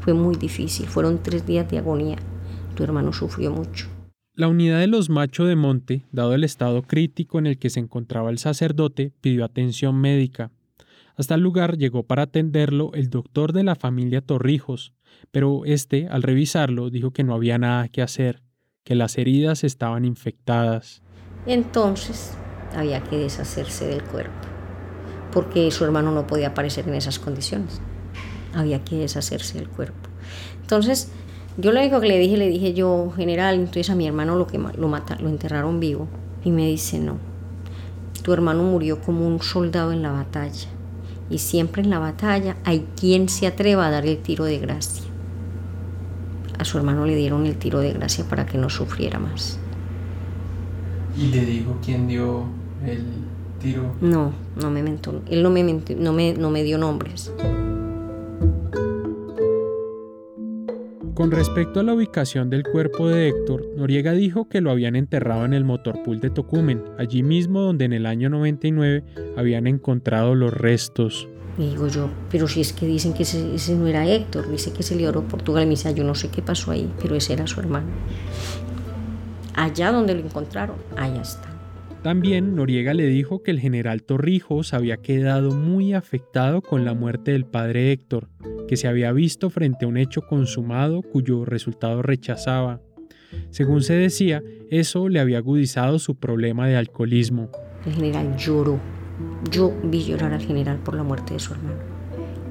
Fue 0.00 0.14
muy 0.14 0.36
difícil. 0.36 0.86
Fueron 0.86 1.22
tres 1.22 1.46
días 1.46 1.70
de 1.70 1.78
agonía. 1.78 2.16
Tu 2.74 2.82
hermano 2.82 3.12
sufrió 3.12 3.50
mucho. 3.52 3.86
La 4.34 4.48
unidad 4.48 4.80
de 4.80 4.86
los 4.86 5.10
Macho 5.10 5.44
de 5.44 5.54
Monte, 5.54 6.06
dado 6.12 6.34
el 6.34 6.44
estado 6.44 6.82
crítico 6.82 7.38
en 7.38 7.46
el 7.46 7.58
que 7.58 7.68
se 7.68 7.80
encontraba 7.80 8.30
el 8.30 8.38
sacerdote, 8.38 9.12
pidió 9.20 9.44
atención 9.44 10.00
médica. 10.00 10.50
Hasta 11.16 11.34
el 11.34 11.42
lugar 11.42 11.76
llegó 11.76 12.04
para 12.04 12.22
atenderlo 12.22 12.92
el 12.94 13.10
doctor 13.10 13.52
de 13.52 13.64
la 13.64 13.74
familia 13.74 14.22
Torrijos, 14.22 14.94
pero 15.30 15.64
este, 15.66 16.08
al 16.08 16.22
revisarlo, 16.22 16.88
dijo 16.88 17.10
que 17.10 17.24
no 17.24 17.34
había 17.34 17.58
nada 17.58 17.88
que 17.88 18.00
hacer, 18.00 18.42
que 18.84 18.94
las 18.94 19.18
heridas 19.18 19.64
estaban 19.64 20.04
infectadas. 20.04 21.02
Entonces 21.46 22.32
había 22.76 23.02
que 23.02 23.16
deshacerse 23.16 23.86
del 23.86 24.02
cuerpo, 24.02 24.48
porque 25.32 25.70
su 25.70 25.84
hermano 25.84 26.12
no 26.12 26.26
podía 26.26 26.48
aparecer 26.48 26.88
en 26.88 26.94
esas 26.94 27.18
condiciones. 27.18 27.80
Había 28.54 28.84
que 28.84 28.96
deshacerse 28.96 29.58
del 29.58 29.68
cuerpo. 29.68 30.08
Entonces, 30.60 31.10
yo 31.56 31.72
lo 31.72 31.80
único 31.80 32.00
que 32.00 32.08
le 32.08 32.18
dije, 32.18 32.36
le 32.36 32.48
dije 32.48 32.74
yo, 32.74 33.12
general, 33.14 33.54
entonces 33.54 33.90
a 33.90 33.94
mi 33.94 34.06
hermano 34.06 34.36
lo, 34.36 34.46
que, 34.46 34.58
lo, 34.58 34.72
lo 34.74 35.28
enterraron 35.28 35.80
vivo. 35.80 36.08
Y 36.44 36.50
me 36.52 36.66
dice, 36.66 36.98
no, 36.98 37.18
tu 38.22 38.32
hermano 38.32 38.62
murió 38.62 39.00
como 39.00 39.26
un 39.26 39.40
soldado 39.42 39.92
en 39.92 40.02
la 40.02 40.10
batalla 40.10 40.68
y 41.30 41.38
siempre 41.38 41.82
en 41.82 41.90
la 41.90 42.00
batalla 42.00 42.56
hay 42.64 42.86
quien 42.98 43.28
se 43.28 43.46
atreva 43.46 43.86
a 43.86 43.90
dar 43.90 44.04
el 44.04 44.18
tiro 44.18 44.44
de 44.44 44.58
gracia. 44.58 45.09
A 46.60 46.64
su 46.66 46.76
hermano 46.76 47.06
le 47.06 47.16
dieron 47.16 47.46
el 47.46 47.56
tiro 47.56 47.80
de 47.80 47.94
gracia 47.94 48.22
para 48.28 48.44
que 48.44 48.58
no 48.58 48.68
sufriera 48.68 49.18
más. 49.18 49.58
¿Y 51.16 51.30
te 51.30 51.46
dijo 51.46 51.78
quién 51.82 52.06
dio 52.06 52.44
el 52.86 53.06
tiro? 53.62 53.94
No, 54.02 54.32
no 54.60 54.70
me 54.70 54.82
mentó. 54.82 55.22
Él 55.30 55.42
no 55.42 55.48
me, 55.48 55.62
no 55.62 56.12
me, 56.12 56.34
no 56.34 56.50
me 56.50 56.62
dio 56.62 56.76
nombres. 56.76 57.32
Con 61.20 61.32
respecto 61.32 61.80
a 61.80 61.82
la 61.82 61.92
ubicación 61.92 62.48
del 62.48 62.62
cuerpo 62.62 63.06
de 63.06 63.28
Héctor, 63.28 63.66
Noriega 63.76 64.12
dijo 64.12 64.48
que 64.48 64.62
lo 64.62 64.70
habían 64.70 64.96
enterrado 64.96 65.44
en 65.44 65.52
el 65.52 65.66
motorpool 65.66 66.18
de 66.18 66.30
Tocumen, 66.30 66.82
allí 66.96 67.22
mismo 67.22 67.60
donde 67.60 67.84
en 67.84 67.92
el 67.92 68.06
año 68.06 68.30
99 68.30 69.04
habían 69.36 69.66
encontrado 69.66 70.34
los 70.34 70.50
restos. 70.50 71.28
Y 71.58 71.68
digo 71.68 71.88
yo, 71.88 72.08
pero 72.30 72.48
si 72.48 72.62
es 72.62 72.72
que 72.72 72.86
dicen 72.86 73.12
que 73.12 73.24
ese, 73.24 73.54
ese 73.54 73.74
no 73.74 73.86
era 73.86 74.08
Héctor, 74.08 74.50
dice 74.50 74.72
que 74.72 74.82
se 74.82 74.96
le 74.96 75.06
a 75.06 75.12
Portugal. 75.12 75.64
Y 75.64 75.66
me 75.66 75.70
dice, 75.72 75.88
ah, 75.88 75.92
yo 75.92 76.04
no 76.04 76.14
sé 76.14 76.30
qué 76.30 76.40
pasó 76.40 76.70
ahí, 76.70 76.90
pero 77.02 77.14
ese 77.14 77.34
era 77.34 77.46
su 77.46 77.60
hermano. 77.60 77.88
Allá 79.56 79.92
donde 79.92 80.14
lo 80.14 80.20
encontraron, 80.20 80.76
allá 80.96 81.20
está. 81.20 81.50
También 82.02 82.56
Noriega 82.56 82.94
le 82.94 83.04
dijo 83.04 83.42
que 83.42 83.50
el 83.50 83.60
general 83.60 84.04
Torrijos 84.04 84.72
había 84.72 84.96
quedado 84.96 85.50
muy 85.50 85.92
afectado 85.92 86.62
con 86.62 86.86
la 86.86 86.94
muerte 86.94 87.32
del 87.32 87.44
padre 87.44 87.92
Héctor, 87.92 88.30
que 88.70 88.76
se 88.76 88.86
había 88.86 89.10
visto 89.10 89.50
frente 89.50 89.84
a 89.84 89.88
un 89.88 89.96
hecho 89.96 90.22
consumado 90.22 91.02
cuyo 91.02 91.44
resultado 91.44 92.02
rechazaba. 92.02 92.80
Según 93.50 93.82
se 93.82 93.94
decía, 93.94 94.44
eso 94.70 95.08
le 95.08 95.18
había 95.18 95.38
agudizado 95.38 95.98
su 95.98 96.14
problema 96.14 96.68
de 96.68 96.76
alcoholismo. 96.76 97.50
El 97.84 97.94
general 97.94 98.36
lloró. 98.36 98.78
Yo 99.50 99.76
vi 99.82 100.04
llorar 100.04 100.34
al 100.34 100.40
general 100.40 100.78
por 100.84 100.94
la 100.94 101.02
muerte 101.02 101.34
de 101.34 101.40
su 101.40 101.52
hermano. 101.52 101.80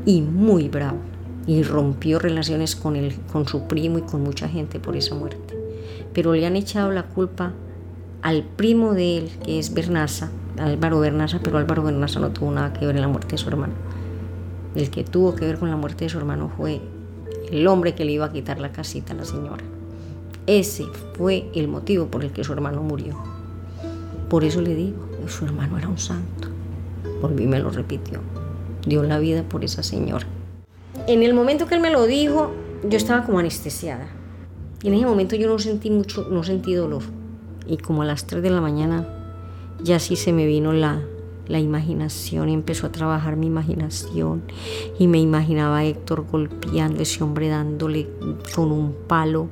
Y 0.05 0.21
muy 0.21 0.67
bravo. 0.67 0.99
Y 1.47 1.63
rompió 1.63 2.19
relaciones 2.19 2.75
con, 2.75 2.97
él, 2.97 3.13
con 3.31 3.47
su 3.47 3.65
primo 3.69 3.99
y 3.99 4.01
con 4.01 4.21
mucha 4.21 4.49
gente 4.49 4.81
por 4.81 4.97
esa 4.97 5.15
muerte. 5.15 5.55
Pero 6.13 6.33
le 6.33 6.45
han 6.45 6.57
echado 6.57 6.91
la 6.91 7.03
culpa 7.03 7.53
al 8.23 8.43
primo 8.43 8.93
de 8.93 9.19
él, 9.19 9.29
que 9.45 9.57
es 9.57 9.73
Bernaza, 9.73 10.31
Álvaro 10.57 10.99
Bernaza, 10.99 11.39
pero 11.41 11.59
Álvaro 11.59 11.81
Bernaza 11.81 12.19
no 12.19 12.31
tuvo 12.31 12.51
nada 12.51 12.73
que 12.73 12.85
ver 12.85 12.97
en 12.97 13.03
la 13.03 13.07
muerte 13.07 13.31
de 13.31 13.37
su 13.37 13.47
hermano. 13.47 13.71
El 14.75 14.89
que 14.89 15.03
tuvo 15.03 15.35
que 15.35 15.45
ver 15.45 15.57
con 15.57 15.69
la 15.69 15.75
muerte 15.75 16.05
de 16.05 16.09
su 16.09 16.17
hermano 16.17 16.51
fue 16.55 16.81
el 17.51 17.67
hombre 17.67 17.95
que 17.95 18.05
le 18.05 18.11
iba 18.11 18.25
a 18.25 18.31
quitar 18.31 18.59
la 18.59 18.71
casita 18.71 19.13
a 19.13 19.15
la 19.15 19.25
señora. 19.25 19.63
Ese 20.47 20.85
fue 21.17 21.49
el 21.53 21.67
motivo 21.67 22.07
por 22.07 22.23
el 22.23 22.31
que 22.31 22.43
su 22.43 22.53
hermano 22.53 22.81
murió. 22.83 23.17
Por 24.29 24.43
eso 24.43 24.61
le 24.61 24.75
digo, 24.75 24.97
su 25.27 25.45
hermano 25.45 25.77
era 25.77 25.87
un 25.87 25.97
santo. 25.97 26.49
Volví 27.21 27.43
y 27.43 27.47
me 27.47 27.59
lo 27.59 27.69
repitió. 27.69 28.19
Dio 28.85 29.03
la 29.03 29.19
vida 29.19 29.43
por 29.43 29.63
esa 29.63 29.83
señora. 29.83 30.25
En 31.07 31.23
el 31.23 31.33
momento 31.33 31.65
que 31.67 31.75
él 31.75 31.81
me 31.81 31.91
lo 31.91 32.05
dijo, 32.05 32.51
yo 32.87 32.97
estaba 32.97 33.25
como 33.25 33.39
anestesiada. 33.39 34.07
Y 34.83 34.87
en 34.87 34.93
ese 34.93 35.05
momento 35.05 35.35
yo 35.35 35.47
no 35.47 35.59
sentí 35.59 35.89
mucho, 35.89 36.27
no 36.29 36.43
sentí 36.43 36.73
dolor 36.73 37.03
y 37.69 37.77
como 37.77 38.01
a 38.01 38.05
las 38.05 38.25
3 38.25 38.41
de 38.41 38.49
la 38.49 38.61
mañana 38.61 39.07
ya 39.81 39.99
sí 39.99 40.15
se 40.15 40.33
me 40.33 40.47
vino 40.47 40.73
la, 40.73 41.01
la 41.49 41.59
imaginación 41.59 42.47
empezó 42.47 42.87
a 42.87 42.91
trabajar 42.91 43.35
mi 43.35 43.47
imaginación 43.47 44.43
y 44.99 45.07
me 45.07 45.19
imaginaba 45.19 45.79
a 45.79 45.85
Héctor 45.85 46.25
golpeando 46.31 46.99
a 46.99 47.03
ese 47.03 47.23
hombre 47.23 47.49
dándole 47.49 48.07
con 48.55 48.71
un 48.71 48.95
palo 49.07 49.49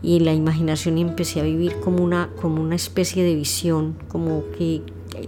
y 0.00 0.20
la 0.20 0.32
imaginación 0.32 0.96
empecé 0.96 1.40
a 1.40 1.42
vivir 1.42 1.80
como 1.80 2.04
una, 2.04 2.30
como 2.40 2.62
una 2.62 2.76
especie 2.76 3.24
de 3.24 3.34
visión, 3.34 3.96
como 4.08 4.44
que 4.56 4.82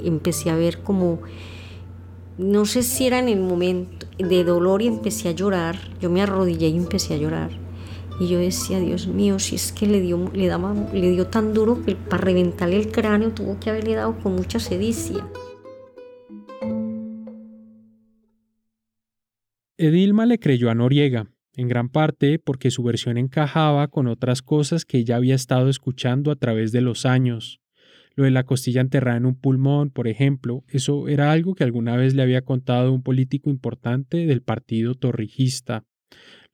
empecé 0.04 0.50
a 0.50 0.54
ver 0.54 0.82
como, 0.82 1.18
no 2.38 2.66
sé 2.66 2.82
si 2.82 3.06
era 3.06 3.18
en 3.18 3.28
el 3.28 3.40
momento 3.40 4.06
de 4.18 4.44
dolor 4.44 4.82
y 4.82 4.86
empecé 4.86 5.28
a 5.28 5.32
llorar, 5.32 5.76
yo 6.00 6.08
me 6.08 6.22
arrodillé 6.22 6.68
y 6.68 6.76
empecé 6.76 7.14
a 7.14 7.16
llorar 7.16 7.50
y 8.20 8.28
yo 8.28 8.38
decía, 8.38 8.78
Dios 8.78 9.08
mío, 9.08 9.38
si 9.38 9.56
es 9.56 9.72
que 9.72 9.86
le 9.86 10.00
dio, 10.00 10.30
le 10.32 10.46
daba, 10.46 10.74
le 10.92 11.10
dio 11.10 11.26
tan 11.26 11.52
duro 11.52 11.82
que 11.84 11.96
para 11.96 12.22
reventarle 12.22 12.76
el 12.76 12.92
cráneo 12.92 13.30
tuvo 13.30 13.58
que 13.60 13.70
haberle 13.70 13.94
dado 13.94 14.16
con 14.22 14.36
mucha 14.36 14.58
sedicia. 14.58 15.26
Edilma 19.78 20.26
le 20.26 20.38
creyó 20.38 20.70
a 20.70 20.74
Noriega, 20.74 21.30
en 21.54 21.68
gran 21.68 21.88
parte 21.88 22.38
porque 22.38 22.70
su 22.70 22.82
versión 22.82 23.18
encajaba 23.18 23.88
con 23.88 24.06
otras 24.06 24.42
cosas 24.42 24.84
que 24.84 24.98
ella 24.98 25.16
había 25.16 25.34
estado 25.34 25.68
escuchando 25.68 26.30
a 26.30 26.36
través 26.36 26.72
de 26.72 26.80
los 26.80 27.06
años. 27.06 27.60
Lo 28.14 28.24
de 28.24 28.30
la 28.30 28.44
costilla 28.44 28.80
enterrada 28.80 29.18
en 29.18 29.26
un 29.26 29.38
pulmón, 29.38 29.90
por 29.90 30.08
ejemplo, 30.08 30.64
eso 30.68 31.08
era 31.08 31.32
algo 31.32 31.54
que 31.54 31.64
alguna 31.64 31.96
vez 31.96 32.14
le 32.14 32.22
había 32.22 32.42
contado 32.42 32.92
un 32.92 33.02
político 33.02 33.50
importante 33.50 34.26
del 34.26 34.42
partido 34.42 34.94
torrijista 34.94 35.84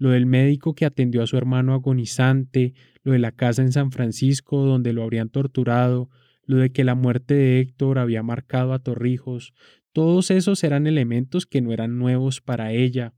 lo 0.02 0.10
del 0.10 0.26
médico 0.26 0.74
que 0.74 0.84
atendió 0.84 1.22
a 1.22 1.28
su 1.28 1.36
hermano 1.36 1.74
agonizante, 1.74 2.74
lo 3.04 3.12
de 3.12 3.20
la 3.20 3.30
casa 3.30 3.62
en 3.62 3.70
San 3.70 3.92
Francisco 3.92 4.64
donde 4.64 4.92
lo 4.92 5.04
habrían 5.04 5.28
torturado, 5.28 6.10
lo 6.44 6.56
de 6.56 6.72
que 6.72 6.82
la 6.82 6.96
muerte 6.96 7.34
de 7.34 7.60
Héctor 7.60 8.00
había 8.00 8.24
marcado 8.24 8.72
a 8.72 8.80
Torrijos, 8.80 9.54
todos 9.92 10.30
esos 10.30 10.64
eran 10.64 10.86
elementos 10.86 11.46
que 11.46 11.60
no 11.60 11.72
eran 11.72 11.98
nuevos 11.98 12.40
para 12.40 12.72
ella. 12.72 13.14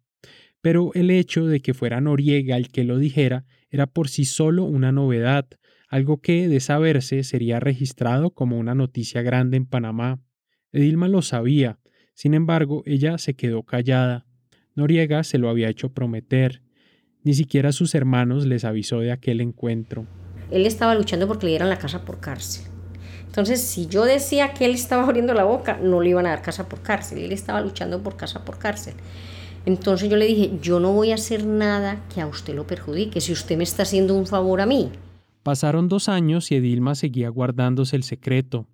Pero 0.60 0.92
el 0.94 1.10
hecho 1.10 1.46
de 1.46 1.60
que 1.60 1.74
fuera 1.74 2.00
Noriega 2.00 2.56
el 2.56 2.68
que 2.68 2.84
lo 2.84 2.98
dijera 2.98 3.44
era 3.70 3.86
por 3.86 4.08
sí 4.08 4.24
solo 4.24 4.64
una 4.64 4.92
novedad, 4.92 5.46
algo 5.88 6.20
que, 6.20 6.48
de 6.48 6.60
saberse, 6.60 7.22
sería 7.22 7.60
registrado 7.60 8.30
como 8.30 8.58
una 8.58 8.74
noticia 8.74 9.22
grande 9.22 9.56
en 9.56 9.66
Panamá. 9.66 10.20
Edilma 10.72 11.08
lo 11.08 11.22
sabía, 11.22 11.78
sin 12.14 12.34
embargo, 12.34 12.82
ella 12.86 13.18
se 13.18 13.34
quedó 13.34 13.62
callada. 13.62 14.26
Noriega 14.74 15.22
se 15.24 15.38
lo 15.38 15.48
había 15.48 15.68
hecho 15.68 15.92
prometer, 15.92 16.62
ni 17.22 17.34
siquiera 17.34 17.72
sus 17.72 17.94
hermanos 17.94 18.46
les 18.46 18.64
avisó 18.64 19.00
de 19.00 19.12
aquel 19.12 19.40
encuentro. 19.40 20.06
Él 20.50 20.66
estaba 20.66 20.94
luchando 20.94 21.26
porque 21.26 21.46
le 21.46 21.50
dieran 21.50 21.68
la 21.68 21.78
casa 21.78 22.04
por 22.04 22.20
cárcel. 22.20 22.73
Entonces, 23.34 23.62
si 23.62 23.88
yo 23.88 24.04
decía 24.04 24.54
que 24.54 24.64
él 24.64 24.74
estaba 24.74 25.02
abriendo 25.06 25.34
la 25.34 25.42
boca, 25.42 25.76
no 25.82 26.00
le 26.00 26.10
iban 26.10 26.24
a 26.24 26.28
dar 26.28 26.42
casa 26.42 26.68
por 26.68 26.82
cárcel. 26.82 27.18
Él 27.18 27.32
estaba 27.32 27.60
luchando 27.60 28.00
por 28.00 28.16
casa 28.16 28.44
por 28.44 28.58
cárcel. 28.58 28.94
Entonces 29.66 30.08
yo 30.08 30.16
le 30.16 30.26
dije, 30.26 30.52
yo 30.62 30.78
no 30.78 30.92
voy 30.92 31.10
a 31.10 31.16
hacer 31.16 31.44
nada 31.44 32.00
que 32.14 32.20
a 32.20 32.28
usted 32.28 32.54
lo 32.54 32.64
perjudique, 32.64 33.20
si 33.20 33.32
usted 33.32 33.56
me 33.56 33.64
está 33.64 33.82
haciendo 33.82 34.14
un 34.14 34.28
favor 34.28 34.60
a 34.60 34.66
mí. 34.66 34.90
Pasaron 35.42 35.88
dos 35.88 36.08
años 36.08 36.52
y 36.52 36.56
Edilma 36.56 36.94
seguía 36.94 37.28
guardándose 37.28 37.96
el 37.96 38.04
secreto. 38.04 38.68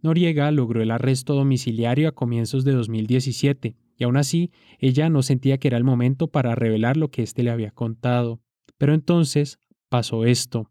Noriega 0.00 0.50
logró 0.52 0.80
el 0.80 0.90
arresto 0.90 1.34
domiciliario 1.34 2.08
a 2.08 2.12
comienzos 2.12 2.64
de 2.64 2.72
2017 2.72 3.76
y 3.98 4.04
aún 4.04 4.16
así 4.16 4.52
ella 4.78 5.10
no 5.10 5.22
sentía 5.22 5.58
que 5.58 5.68
era 5.68 5.76
el 5.76 5.84
momento 5.84 6.28
para 6.28 6.54
revelar 6.54 6.96
lo 6.96 7.10
que 7.10 7.22
éste 7.22 7.42
le 7.42 7.50
había 7.50 7.72
contado. 7.72 8.40
Pero 8.78 8.94
entonces 8.94 9.58
pasó 9.90 10.24
esto. 10.24 10.70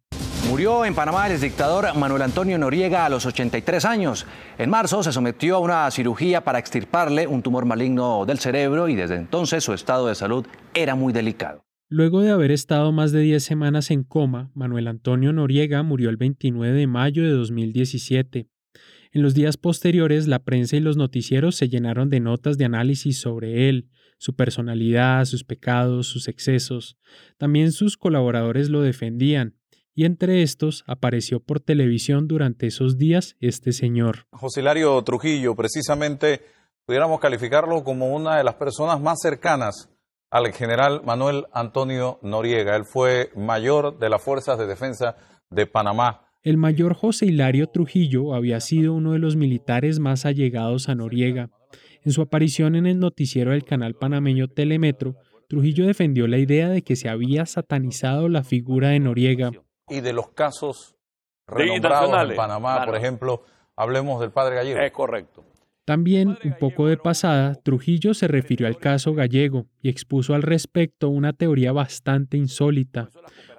Murió 0.50 0.86
en 0.86 0.96
Panamá 0.96 1.28
el 1.28 1.42
dictador 1.42 1.94
Manuel 1.98 2.22
Antonio 2.22 2.58
Noriega 2.58 3.06
a 3.06 3.10
los 3.10 3.26
83 3.26 3.84
años. 3.84 4.26
En 4.58 4.70
marzo 4.70 5.04
se 5.04 5.12
sometió 5.12 5.58
a 5.58 5.60
una 5.60 5.92
cirugía 5.92 6.46
para 6.46 6.58
extirparle 6.58 7.28
un 7.28 7.42
tumor 7.42 7.66
maligno 7.66 8.26
del 8.26 8.40
cerebro 8.40 8.88
y 8.88 8.96
desde 8.96 9.16
entonces 9.16 9.66
su 9.66 9.74
estado 9.74 10.08
de 10.08 10.16
salud 10.16 10.46
era 10.74 10.96
muy 10.96 11.12
delicado. 11.12 11.66
Luego 11.90 12.22
de 12.22 12.32
haber 12.32 12.52
estado 12.52 12.94
más 12.94 13.12
de 13.12 13.22
10 13.22 13.44
semanas 13.44 13.92
en 13.92 14.04
coma, 14.04 14.50
Manuel 14.54 14.88
Antonio 14.88 15.34
Noriega 15.34 15.84
murió 15.84 16.10
el 16.10 16.18
29 16.18 16.78
de 16.78 16.88
mayo 16.88 17.24
de 17.24 17.32
2017. 17.32 18.48
En 19.12 19.22
los 19.22 19.34
días 19.34 19.58
posteriores, 19.58 20.28
la 20.28 20.40
prensa 20.40 20.78
y 20.78 20.80
los 20.80 20.96
noticieros 20.96 21.58
se 21.58 21.68
llenaron 21.68 22.10
de 22.10 22.22
notas 22.22 22.58
de 22.58 22.66
análisis 22.66 23.20
sobre 23.20 23.68
él, 23.68 23.90
su 24.18 24.36
personalidad, 24.36 25.26
sus 25.26 25.44
pecados, 25.44 26.08
sus 26.08 26.30
excesos. 26.30 26.98
También 27.38 27.74
sus 27.74 27.98
colaboradores 27.98 28.70
lo 28.70 28.82
defendían, 28.82 29.57
y 29.98 30.06
entre 30.06 30.44
estos 30.44 30.84
apareció 30.86 31.40
por 31.40 31.60
televisión 31.60 32.28
durante 32.28 32.68
esos 32.68 33.00
días 33.00 33.36
este 33.40 33.74
señor. 33.74 34.28
José 34.32 34.62
Hilario 34.62 35.02
Trujillo, 35.02 35.56
precisamente 35.56 36.42
pudiéramos 36.86 37.20
calificarlo 37.20 37.84
como 37.84 38.16
una 38.16 38.38
de 38.38 38.44
las 38.44 38.56
personas 38.56 39.02
más 39.02 39.18
cercanas 39.20 39.90
al 40.30 40.54
general 40.54 41.02
Manuel 41.04 41.48
Antonio 41.52 42.20
Noriega. 42.22 42.76
Él 42.76 42.86
fue 42.86 43.32
mayor 43.36 43.98
de 43.98 44.10
las 44.10 44.22
Fuerzas 44.22 44.60
de 44.60 44.68
Defensa 44.68 45.18
de 45.50 45.66
Panamá 45.66 46.28
el 46.44 46.56
mayor 46.56 46.94
José 46.94 47.26
Hilario 47.26 47.68
Trujillo 47.68 48.34
había 48.34 48.62
sido 48.62 48.94
uno 48.94 49.12
de 49.12 49.20
los 49.20 49.36
militares 49.36 50.00
más 50.00 50.26
allegados 50.26 50.88
a 50.88 50.96
Noriega. 50.96 51.50
En 52.06 52.14
su 52.14 52.22
aparición 52.22 52.76
en 52.76 52.86
el 52.86 53.00
noticiero 53.00 53.52
del 53.52 53.66
canal 53.66 53.96
panameño 53.96 54.48
Telemetro, 54.48 55.16
Trujillo 55.50 55.86
defendió 55.86 56.26
la 56.26 56.38
idea 56.38 56.70
de 56.70 56.84
que 56.84 56.96
se 56.96 57.10
había 57.10 57.46
satanizado 57.46 58.30
la 58.30 58.46
figura 58.46 58.92
de 58.92 59.00
Noriega. 59.02 59.52
Y 59.90 60.02
de 60.02 60.14
los 60.14 60.30
casos 60.30 60.96
renombrados 61.48 62.30
en 62.30 62.36
Panamá, 62.36 62.86
por 62.86 62.96
ejemplo, 62.96 63.44
hablemos 63.76 64.20
del 64.20 64.32
padre 64.32 64.56
Gallego. 64.56 64.80
Es 64.80 64.92
correcto. 64.92 65.44
También, 65.86 66.38
un 66.44 66.58
poco 66.60 66.88
de 66.88 66.98
pasada, 66.98 67.56
Trujillo 67.56 68.14
se 68.14 68.28
refirió 68.28 68.68
al 68.68 68.78
caso 68.78 69.14
gallego 69.14 69.68
y 69.82 69.88
expuso 69.88 70.34
al 70.34 70.42
respecto 70.42 71.08
una 71.08 71.32
teoría 71.32 71.72
bastante 71.72 72.36
insólita 72.36 73.10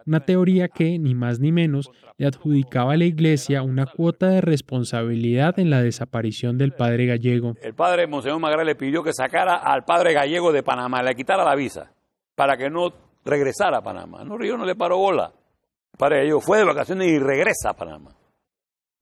una 0.08 0.20
teoría 0.20 0.68
que, 0.68 0.98
ni 0.98 1.14
más 1.14 1.38
ni 1.38 1.52
menos, 1.52 1.90
le 2.16 2.26
adjudicaba 2.26 2.94
a 2.94 2.96
la 2.96 3.04
Iglesia 3.04 3.62
una 3.62 3.84
cuota 3.84 4.28
de 4.28 4.40
responsabilidad 4.40 5.58
en 5.58 5.68
la 5.68 5.82
desaparición 5.82 6.56
del 6.56 6.72
padre 6.72 7.04
gallego. 7.04 7.56
El 7.60 7.74
padre 7.74 8.06
Monseñor 8.06 8.40
Magral 8.40 8.64
le 8.64 8.74
pidió 8.74 9.02
que 9.02 9.12
sacara 9.12 9.56
al 9.56 9.84
padre 9.84 10.14
gallego 10.14 10.50
de 10.50 10.62
Panamá, 10.62 11.02
le 11.02 11.14
quitara 11.14 11.44
la 11.44 11.54
visa, 11.54 11.92
para 12.34 12.56
que 12.56 12.70
no 12.70 12.90
regresara 13.22 13.78
a 13.78 13.82
Panamá. 13.82 14.24
No, 14.24 14.38
Río 14.38 14.56
no 14.56 14.64
le 14.64 14.74
paró 14.74 14.96
bola. 14.96 15.30
El 15.98 16.06
padre 16.06 16.18
gallego 16.18 16.40
fue 16.40 16.58
de 16.58 16.64
vacaciones 16.64 17.08
y 17.08 17.18
regresa 17.18 17.70
a 17.70 17.74
Panamá. 17.74 18.12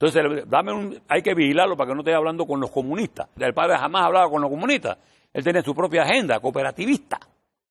Entonces, 0.01 0.49
dame 0.49 0.99
hay 1.07 1.21
que 1.21 1.35
vigilarlo 1.35 1.77
para 1.77 1.89
que 1.89 1.95
no 1.95 2.01
esté 2.01 2.15
hablando 2.15 2.47
con 2.47 2.59
los 2.59 2.71
comunistas. 2.71 3.29
El 3.39 3.53
padre 3.53 3.77
jamás 3.77 4.07
hablaba 4.07 4.31
con 4.31 4.41
los 4.41 4.51
comunistas. 4.51 4.97
Él 5.31 5.45
tenía 5.45 5.61
su 5.61 5.75
propia 5.75 6.05
agenda 6.05 6.41
cooperativista. 6.41 7.19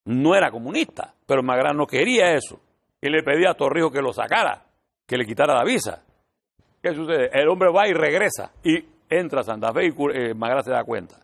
No 0.04 0.36
era 0.36 0.52
comunista, 0.52 1.12
pero 1.26 1.42
Magral 1.42 1.76
no 1.76 1.88
quería 1.88 2.34
eso. 2.34 2.60
y 3.02 3.08
le 3.10 3.24
pedía 3.24 3.50
a 3.50 3.54
Torrijos 3.54 3.90
que 3.90 4.00
lo 4.00 4.12
sacara, 4.12 4.64
que 5.04 5.16
le 5.16 5.26
quitara 5.26 5.54
la 5.54 5.64
visa. 5.64 6.04
¿Qué 6.80 6.94
sucede? 6.94 7.28
El 7.32 7.48
hombre 7.48 7.70
va 7.72 7.88
y 7.88 7.94
regresa 7.94 8.52
y 8.62 8.78
entra 9.10 9.40
a 9.40 9.42
Santa 9.42 9.72
Fe 9.72 9.86
y 9.86 9.94
eh, 10.14 10.34
Magra 10.34 10.62
se 10.62 10.70
da 10.70 10.84
cuenta. 10.84 11.16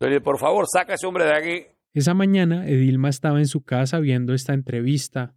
Entonces, 0.00 0.22
por 0.22 0.38
favor, 0.38 0.64
saca 0.66 0.92
a 0.92 0.94
ese 0.94 1.06
hombre 1.06 1.26
de 1.26 1.36
aquí. 1.36 1.66
Esa 1.92 2.14
mañana, 2.14 2.66
Edilma 2.66 3.10
estaba 3.10 3.38
en 3.38 3.46
su 3.46 3.62
casa 3.62 4.00
viendo 4.00 4.32
esta 4.32 4.54
entrevista. 4.54 5.34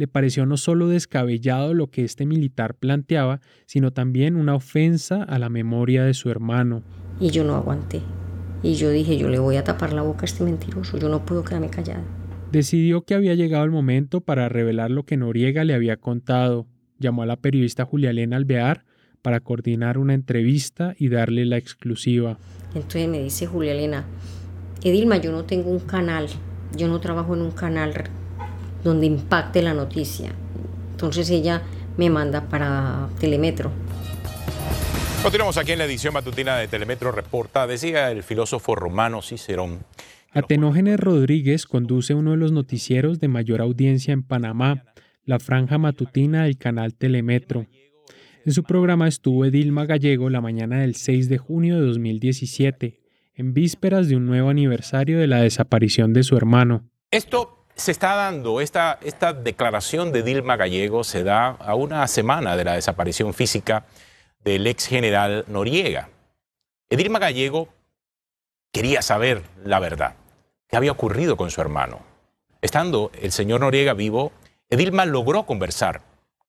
Le 0.00 0.08
pareció 0.08 0.46
no 0.46 0.56
solo 0.56 0.88
descabellado 0.88 1.74
lo 1.74 1.90
que 1.90 2.04
este 2.04 2.24
militar 2.24 2.74
planteaba, 2.74 3.42
sino 3.66 3.92
también 3.92 4.34
una 4.34 4.54
ofensa 4.54 5.22
a 5.22 5.38
la 5.38 5.50
memoria 5.50 6.04
de 6.04 6.14
su 6.14 6.30
hermano. 6.30 6.82
Y 7.20 7.28
yo 7.28 7.44
no 7.44 7.54
aguanté. 7.54 8.00
Y 8.62 8.76
yo 8.76 8.88
dije, 8.88 9.18
yo 9.18 9.28
le 9.28 9.38
voy 9.38 9.56
a 9.56 9.64
tapar 9.64 9.92
la 9.92 10.00
boca 10.00 10.22
a 10.22 10.24
este 10.24 10.42
mentiroso, 10.42 10.96
yo 10.96 11.10
no 11.10 11.26
puedo 11.26 11.44
quedarme 11.44 11.68
callada. 11.68 12.02
Decidió 12.50 13.02
que 13.02 13.14
había 13.14 13.34
llegado 13.34 13.62
el 13.64 13.70
momento 13.72 14.22
para 14.22 14.48
revelar 14.48 14.90
lo 14.90 15.02
que 15.02 15.18
Noriega 15.18 15.64
le 15.64 15.74
había 15.74 15.98
contado. 15.98 16.66
Llamó 16.98 17.24
a 17.24 17.26
la 17.26 17.36
periodista 17.36 17.84
Julia 17.84 18.08
Elena 18.08 18.36
Alvear 18.36 18.86
para 19.20 19.40
coordinar 19.40 19.98
una 19.98 20.14
entrevista 20.14 20.94
y 20.98 21.10
darle 21.10 21.44
la 21.44 21.58
exclusiva. 21.58 22.38
Entonces 22.74 23.06
me 23.06 23.22
dice 23.22 23.46
Julia 23.46 23.72
Elena, 23.72 24.06
Edilma, 24.82 25.18
yo 25.18 25.30
no 25.30 25.44
tengo 25.44 25.68
un 25.68 25.80
canal, 25.80 26.26
yo 26.74 26.88
no 26.88 27.00
trabajo 27.00 27.34
en 27.34 27.42
un 27.42 27.50
canal 27.50 27.92
donde 28.82 29.06
impacte 29.06 29.62
la 29.62 29.74
noticia. 29.74 30.32
Entonces 30.92 31.30
ella 31.30 31.62
me 31.96 32.10
manda 32.10 32.48
para 32.48 33.08
Telemetro. 33.18 33.70
Continuamos 35.22 35.58
aquí 35.58 35.72
en 35.72 35.78
la 35.78 35.84
edición 35.84 36.14
matutina 36.14 36.56
de 36.56 36.66
Telemetro 36.66 37.12
Reporta. 37.12 37.66
Decía 37.66 38.10
el 38.10 38.22
filósofo 38.22 38.74
romano 38.74 39.20
Cicerón. 39.20 39.80
Atenógenes 40.32 40.98
Rodríguez 40.98 41.66
conduce 41.66 42.14
uno 42.14 42.30
de 42.30 42.36
los 42.38 42.52
noticieros 42.52 43.20
de 43.20 43.28
mayor 43.28 43.60
audiencia 43.60 44.12
en 44.12 44.22
Panamá, 44.22 44.84
la 45.24 45.38
franja 45.38 45.76
matutina 45.76 46.44
del 46.44 46.56
canal 46.56 46.94
Telemetro. 46.94 47.66
En 48.46 48.52
su 48.52 48.62
programa 48.62 49.08
estuvo 49.08 49.44
Edilma 49.44 49.84
Gallego 49.84 50.30
la 50.30 50.40
mañana 50.40 50.80
del 50.80 50.94
6 50.94 51.28
de 51.28 51.36
junio 51.36 51.78
de 51.78 51.86
2017, 51.86 53.00
en 53.34 53.52
vísperas 53.52 54.08
de 54.08 54.16
un 54.16 54.26
nuevo 54.26 54.48
aniversario 54.48 55.18
de 55.18 55.26
la 55.26 55.42
desaparición 55.42 56.14
de 56.14 56.22
su 56.22 56.36
hermano. 56.36 56.88
Esto 57.10 57.59
se 57.80 57.92
está 57.92 58.14
dando, 58.14 58.60
esta, 58.60 58.98
esta 59.02 59.32
declaración 59.32 60.12
de 60.12 60.22
Dilma 60.22 60.56
Gallego 60.56 61.02
se 61.02 61.24
da 61.24 61.48
a 61.48 61.74
una 61.74 62.06
semana 62.06 62.56
de 62.56 62.64
la 62.64 62.74
desaparición 62.74 63.32
física 63.32 63.86
del 64.44 64.66
ex 64.66 64.86
general 64.86 65.44
Noriega. 65.48 66.10
Edilma 66.90 67.18
Gallego 67.18 67.68
quería 68.70 69.00
saber 69.00 69.42
la 69.64 69.78
verdad, 69.78 70.14
qué 70.68 70.76
había 70.76 70.92
ocurrido 70.92 71.36
con 71.36 71.50
su 71.50 71.60
hermano. 71.60 72.00
Estando 72.60 73.10
el 73.20 73.32
señor 73.32 73.60
Noriega 73.60 73.94
vivo, 73.94 74.32
Edilma 74.68 75.06
logró 75.06 75.46
conversar 75.46 76.02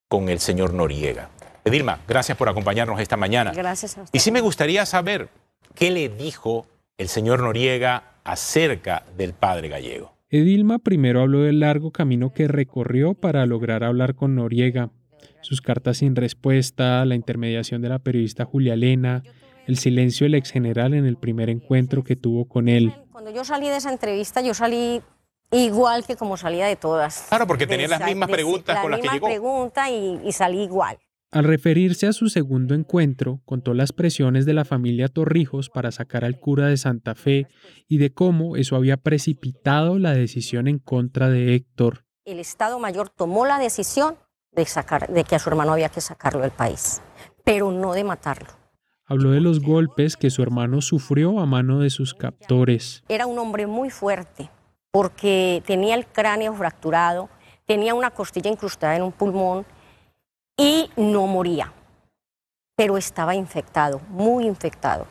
con 0.09 0.27
el 0.27 0.39
señor 0.41 0.73
Noriega. 0.73 1.29
Edilma, 1.63 1.99
gracias 2.07 2.37
por 2.37 2.49
acompañarnos 2.49 2.99
esta 2.99 3.15
mañana. 3.15 3.51
Gracias 3.53 3.97
a 3.97 4.01
usted. 4.01 4.17
Y 4.17 4.19
sí 4.19 4.31
me 4.31 4.41
gustaría 4.41 4.85
saber 4.85 5.29
qué 5.75 5.91
le 5.91 6.09
dijo 6.09 6.65
el 6.97 7.07
señor 7.07 7.39
Noriega 7.39 8.03
acerca 8.25 9.03
del 9.15 9.33
padre 9.33 9.69
gallego. 9.69 10.13
Edilma 10.33 10.79
primero 10.79 11.19
habló 11.19 11.41
del 11.41 11.59
largo 11.59 11.91
camino 11.91 12.33
que 12.33 12.47
recorrió 12.47 13.15
para 13.15 13.45
lograr 13.45 13.83
hablar 13.83 14.15
con 14.15 14.35
Noriega, 14.35 14.89
sus 15.41 15.61
cartas 15.61 15.97
sin 15.97 16.15
respuesta, 16.15 17.03
la 17.03 17.15
intermediación 17.15 17.81
de 17.81 17.89
la 17.89 17.99
periodista 17.99 18.45
Julia 18.45 18.75
Elena, 18.75 19.23
el 19.67 19.77
silencio 19.77 20.23
del 20.23 20.35
ex 20.35 20.51
general 20.51 20.93
en 20.93 21.05
el 21.05 21.17
primer 21.17 21.49
encuentro 21.49 22.05
que 22.05 22.15
tuvo 22.15 22.45
con 22.47 22.69
él. 22.69 22.93
Cuando 23.11 23.29
yo 23.31 23.43
salí 23.43 23.67
de 23.67 23.75
esa 23.75 23.91
entrevista, 23.91 24.39
yo 24.39 24.53
salí 24.53 25.01
igual 25.51 26.05
que 26.05 26.15
como 26.15 26.37
salía 26.37 26.65
de 26.65 26.77
todas. 26.77 27.25
Claro, 27.27 27.45
porque 27.45 27.67
tenía 27.67 27.89
las 27.89 28.05
mismas 28.05 28.29
preguntas 28.29 28.79
con 28.79 28.89
las 28.89 29.01
que 29.01 29.09
llegó. 29.09 29.27
La 29.27 29.33
misma 29.33 29.49
pregunta 29.49 29.89
y 29.91 30.31
salí 30.31 30.61
igual. 30.61 30.97
Al 31.33 31.45
referirse 31.45 32.07
a 32.07 32.13
su 32.13 32.27
segundo 32.27 32.75
encuentro, 32.75 33.39
contó 33.45 33.73
las 33.73 33.93
presiones 33.93 34.45
de 34.45 34.53
la 34.53 34.65
familia 34.65 35.07
Torrijos 35.07 35.69
para 35.69 35.93
sacar 35.93 36.25
al 36.25 36.37
cura 36.37 36.67
de 36.67 36.75
Santa 36.75 37.15
Fe 37.15 37.47
y 37.87 37.99
de 37.99 38.13
cómo 38.13 38.57
eso 38.57 38.75
había 38.75 38.97
precipitado 38.97 39.97
la 39.97 40.13
decisión 40.13 40.67
en 40.67 40.77
contra 40.77 41.29
de 41.29 41.55
Héctor. 41.55 42.03
El 42.25 42.39
Estado 42.39 42.79
Mayor 42.79 43.07
tomó 43.07 43.45
la 43.45 43.59
decisión 43.59 44.17
de, 44.51 44.65
sacar, 44.65 45.07
de 45.07 45.23
que 45.23 45.35
a 45.35 45.39
su 45.39 45.47
hermano 45.47 45.71
había 45.71 45.87
que 45.87 46.01
sacarlo 46.01 46.41
del 46.41 46.51
país, 46.51 47.01
pero 47.45 47.71
no 47.71 47.93
de 47.93 48.03
matarlo. 48.03 48.49
Habló 49.05 49.31
de 49.31 49.39
los 49.39 49.61
golpes 49.61 50.17
que 50.17 50.31
su 50.31 50.43
hermano 50.43 50.81
sufrió 50.81 51.39
a 51.39 51.45
mano 51.45 51.79
de 51.79 51.91
sus 51.91 52.13
captores. 52.13 53.05
Era 53.07 53.25
un 53.25 53.39
hombre 53.39 53.67
muy 53.67 53.89
fuerte 53.89 54.49
porque 54.91 55.63
tenía 55.65 55.95
el 55.95 56.05
cráneo 56.07 56.53
fracturado, 56.53 57.29
tenía 57.65 57.93
una 57.93 58.11
costilla 58.11 58.51
incrustada 58.51 58.97
en 58.97 59.03
un 59.03 59.13
pulmón 59.13 59.65
y 60.61 60.91
no 60.95 61.25
moría, 61.25 61.73
pero 62.75 62.95
estaba 62.95 63.33
infectado, 63.33 63.99
muy 64.09 64.45
infectado. 64.45 65.07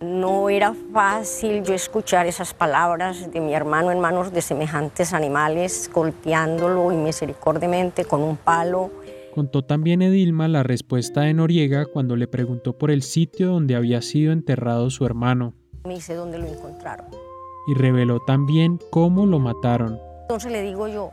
No 0.00 0.48
era 0.48 0.72
fácil 0.94 1.62
yo 1.64 1.74
escuchar 1.74 2.26
esas 2.26 2.54
palabras 2.54 3.30
de 3.30 3.40
mi 3.40 3.52
hermano 3.52 3.92
en 3.92 4.00
manos 4.00 4.32
de 4.32 4.40
semejantes 4.40 5.12
animales, 5.12 5.90
golpeándolo 5.92 6.90
inmisericordiamente 6.92 8.06
con 8.06 8.22
un 8.22 8.38
palo. 8.38 8.90
Contó 9.34 9.62
también 9.62 10.00
Edilma 10.00 10.48
la 10.48 10.62
respuesta 10.62 11.20
de 11.20 11.34
Noriega 11.34 11.84
cuando 11.84 12.16
le 12.16 12.26
preguntó 12.26 12.72
por 12.78 12.90
el 12.90 13.02
sitio 13.02 13.48
donde 13.48 13.76
había 13.76 14.00
sido 14.00 14.32
enterrado 14.32 14.88
su 14.88 15.04
hermano. 15.04 15.52
Me 15.84 15.96
dice 15.96 16.14
dónde 16.14 16.38
lo 16.38 16.46
encontraron 16.46 17.29
y 17.66 17.74
reveló 17.74 18.20
también 18.20 18.80
cómo 18.90 19.26
lo 19.26 19.38
mataron. 19.38 20.00
Entonces 20.22 20.52
le 20.52 20.62
digo 20.62 20.88
yo, 20.88 21.10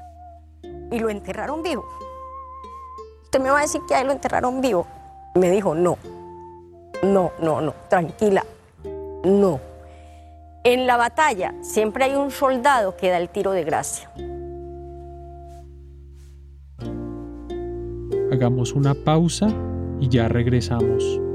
¿y 0.91 0.99
lo 0.99 1.09
enterraron 1.09 1.63
vivo? 1.63 1.85
Usted 3.23 3.41
me 3.41 3.49
va 3.49 3.59
a 3.59 3.61
decir 3.61 3.81
que 3.87 3.95
ahí 3.95 4.05
lo 4.05 4.11
enterraron 4.11 4.61
vivo. 4.61 4.87
Me 5.35 5.51
dijo, 5.51 5.75
no, 5.75 5.97
no, 7.03 7.31
no, 7.41 7.61
no, 7.61 7.73
tranquila, 7.89 8.45
no. 9.23 9.59
En 10.63 10.87
la 10.87 10.97
batalla 10.97 11.53
siempre 11.61 12.05
hay 12.05 12.15
un 12.15 12.31
soldado 12.31 12.95
que 12.97 13.09
da 13.09 13.17
el 13.17 13.29
tiro 13.29 13.51
de 13.51 13.63
gracia. 13.63 14.09
Hagamos 18.31 18.73
una 18.73 18.93
pausa 18.93 19.47
y 19.99 20.09
ya 20.09 20.27
regresamos. 20.27 21.26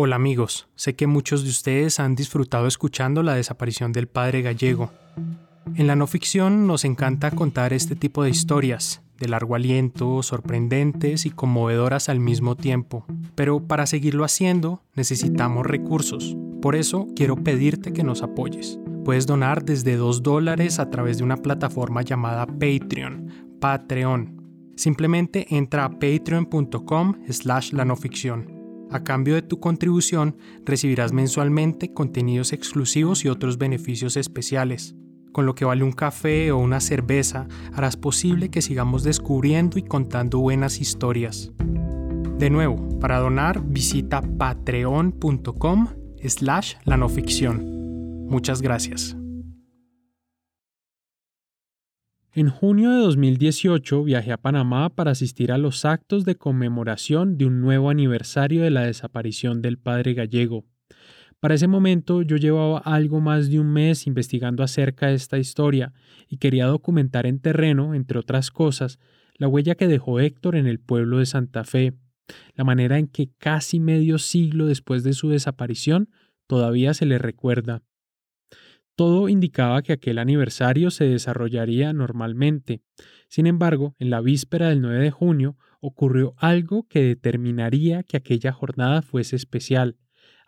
Hola 0.00 0.14
amigos, 0.14 0.68
sé 0.76 0.94
que 0.94 1.08
muchos 1.08 1.42
de 1.42 1.50
ustedes 1.50 1.98
han 1.98 2.14
disfrutado 2.14 2.68
escuchando 2.68 3.24
la 3.24 3.34
desaparición 3.34 3.90
del 3.90 4.06
padre 4.06 4.42
gallego. 4.42 4.92
En 5.74 5.88
la 5.88 5.96
no 5.96 6.06
ficción 6.06 6.68
nos 6.68 6.84
encanta 6.84 7.32
contar 7.32 7.72
este 7.72 7.96
tipo 7.96 8.22
de 8.22 8.30
historias, 8.30 9.02
de 9.18 9.26
largo 9.26 9.56
aliento, 9.56 10.22
sorprendentes 10.22 11.26
y 11.26 11.30
conmovedoras 11.30 12.08
al 12.08 12.20
mismo 12.20 12.54
tiempo. 12.54 13.06
Pero 13.34 13.66
para 13.66 13.88
seguirlo 13.88 14.22
haciendo 14.22 14.84
necesitamos 14.94 15.66
recursos. 15.66 16.36
Por 16.62 16.76
eso 16.76 17.08
quiero 17.16 17.34
pedirte 17.34 17.92
que 17.92 18.04
nos 18.04 18.22
apoyes. 18.22 18.78
Puedes 19.04 19.26
donar 19.26 19.64
desde 19.64 19.96
2 19.96 20.22
dólares 20.22 20.78
a 20.78 20.90
través 20.90 21.18
de 21.18 21.24
una 21.24 21.38
plataforma 21.38 22.02
llamada 22.02 22.46
Patreon, 22.46 23.56
Patreon. 23.60 24.72
Simplemente 24.76 25.56
entra 25.56 25.86
a 25.86 25.90
patreon.com 25.90 27.14
slash 27.28 27.72
la 27.72 27.84
no 27.84 27.96
ficción 27.96 28.57
a 28.90 29.04
cambio 29.04 29.34
de 29.34 29.42
tu 29.42 29.60
contribución, 29.60 30.36
recibirás 30.64 31.12
mensualmente 31.12 31.92
contenidos 31.92 32.52
exclusivos 32.52 33.24
y 33.24 33.28
otros 33.28 33.58
beneficios 33.58 34.16
especiales. 34.16 34.94
Con 35.32 35.46
lo 35.46 35.54
que 35.54 35.64
vale 35.64 35.84
un 35.84 35.92
café 35.92 36.50
o 36.52 36.58
una 36.58 36.80
cerveza, 36.80 37.46
harás 37.74 37.96
posible 37.96 38.50
que 38.50 38.62
sigamos 38.62 39.02
descubriendo 39.02 39.78
y 39.78 39.82
contando 39.82 40.38
buenas 40.38 40.80
historias. 40.80 41.52
De 42.38 42.50
nuevo, 42.50 42.98
para 42.98 43.18
donar, 43.18 43.62
visita 43.64 44.22
patreon.com 44.22 45.88
slash 46.24 46.74
la 46.84 46.96
no 46.96 47.08
ficción. 47.08 48.26
Muchas 48.28 48.62
gracias. 48.62 49.17
En 52.38 52.50
junio 52.50 52.92
de 52.92 52.98
2018 52.98 54.04
viajé 54.04 54.30
a 54.30 54.36
Panamá 54.36 54.90
para 54.90 55.10
asistir 55.10 55.50
a 55.50 55.58
los 55.58 55.84
actos 55.84 56.24
de 56.24 56.36
conmemoración 56.36 57.36
de 57.36 57.46
un 57.46 57.60
nuevo 57.60 57.90
aniversario 57.90 58.62
de 58.62 58.70
la 58.70 58.82
desaparición 58.82 59.60
del 59.60 59.76
padre 59.76 60.14
gallego. 60.14 60.64
Para 61.40 61.56
ese 61.56 61.66
momento 61.66 62.22
yo 62.22 62.36
llevaba 62.36 62.78
algo 62.78 63.20
más 63.20 63.50
de 63.50 63.58
un 63.58 63.72
mes 63.72 64.06
investigando 64.06 64.62
acerca 64.62 65.08
de 65.08 65.14
esta 65.14 65.36
historia 65.36 65.92
y 66.28 66.36
quería 66.36 66.66
documentar 66.66 67.26
en 67.26 67.40
terreno, 67.40 67.92
entre 67.92 68.20
otras 68.20 68.52
cosas, 68.52 69.00
la 69.34 69.48
huella 69.48 69.74
que 69.74 69.88
dejó 69.88 70.20
Héctor 70.20 70.54
en 70.54 70.68
el 70.68 70.78
pueblo 70.78 71.18
de 71.18 71.26
Santa 71.26 71.64
Fe, 71.64 71.94
la 72.54 72.62
manera 72.62 73.00
en 73.00 73.08
que 73.08 73.32
casi 73.38 73.80
medio 73.80 74.16
siglo 74.18 74.66
después 74.66 75.02
de 75.02 75.12
su 75.12 75.28
desaparición 75.28 76.08
todavía 76.46 76.94
se 76.94 77.04
le 77.04 77.18
recuerda. 77.18 77.82
Todo 78.98 79.28
indicaba 79.28 79.80
que 79.82 79.92
aquel 79.92 80.18
aniversario 80.18 80.90
se 80.90 81.04
desarrollaría 81.04 81.92
normalmente. 81.92 82.82
Sin 83.28 83.46
embargo, 83.46 83.94
en 84.00 84.10
la 84.10 84.20
víspera 84.20 84.70
del 84.70 84.82
9 84.82 84.98
de 84.98 85.12
junio 85.12 85.56
ocurrió 85.80 86.34
algo 86.36 86.84
que 86.88 87.04
determinaría 87.04 88.02
que 88.02 88.16
aquella 88.16 88.50
jornada 88.50 89.02
fuese 89.02 89.36
especial, 89.36 89.98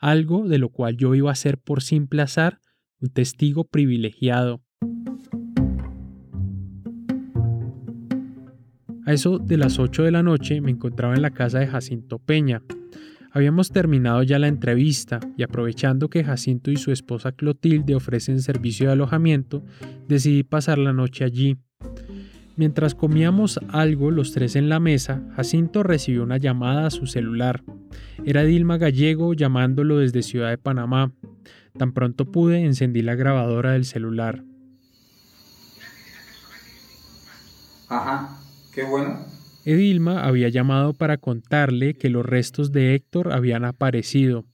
algo 0.00 0.48
de 0.48 0.58
lo 0.58 0.70
cual 0.70 0.96
yo 0.96 1.14
iba 1.14 1.30
a 1.30 1.36
ser 1.36 1.58
por 1.58 1.80
simple 1.80 2.22
azar 2.22 2.58
un 3.00 3.10
testigo 3.10 3.68
privilegiado. 3.68 4.64
A 9.06 9.12
eso 9.12 9.38
de 9.38 9.58
las 9.58 9.78
8 9.78 10.02
de 10.02 10.10
la 10.10 10.24
noche 10.24 10.60
me 10.60 10.72
encontraba 10.72 11.14
en 11.14 11.22
la 11.22 11.30
casa 11.30 11.60
de 11.60 11.68
Jacinto 11.68 12.18
Peña. 12.18 12.64
Habíamos 13.32 13.70
terminado 13.70 14.22
ya 14.22 14.38
la 14.38 14.48
entrevista 14.48 15.20
y 15.36 15.42
aprovechando 15.42 16.10
que 16.10 16.24
Jacinto 16.24 16.70
y 16.70 16.76
su 16.76 16.90
esposa 16.90 17.32
Clotilde 17.32 17.94
ofrecen 17.94 18.42
servicio 18.42 18.86
de 18.86 18.92
alojamiento, 18.92 19.62
decidí 20.08 20.42
pasar 20.42 20.78
la 20.78 20.92
noche 20.92 21.24
allí. 21.24 21.56
Mientras 22.56 22.94
comíamos 22.94 23.60
algo 23.70 24.10
los 24.10 24.32
tres 24.32 24.56
en 24.56 24.68
la 24.68 24.80
mesa, 24.80 25.22
Jacinto 25.36 25.82
recibió 25.82 26.24
una 26.24 26.36
llamada 26.36 26.86
a 26.86 26.90
su 26.90 27.06
celular. 27.06 27.62
Era 28.24 28.42
Dilma 28.42 28.76
Gallego 28.76 29.32
llamándolo 29.32 29.98
desde 29.98 30.22
Ciudad 30.22 30.50
de 30.50 30.58
Panamá. 30.58 31.12
Tan 31.78 31.92
pronto 31.92 32.30
pude, 32.30 32.64
encendí 32.64 33.00
la 33.00 33.14
grabadora 33.14 33.72
del 33.72 33.84
celular. 33.84 34.44
Ajá, 37.88 38.40
qué 38.74 38.84
bueno. 38.84 39.39
Edilma 39.64 40.24
había 40.24 40.48
llamado 40.48 40.94
para 40.94 41.18
contarle 41.18 41.94
que 41.94 42.08
los 42.08 42.24
restos 42.24 42.72
de 42.72 42.94
Héctor 42.94 43.32
habían 43.32 43.64
aparecido, 43.64 44.46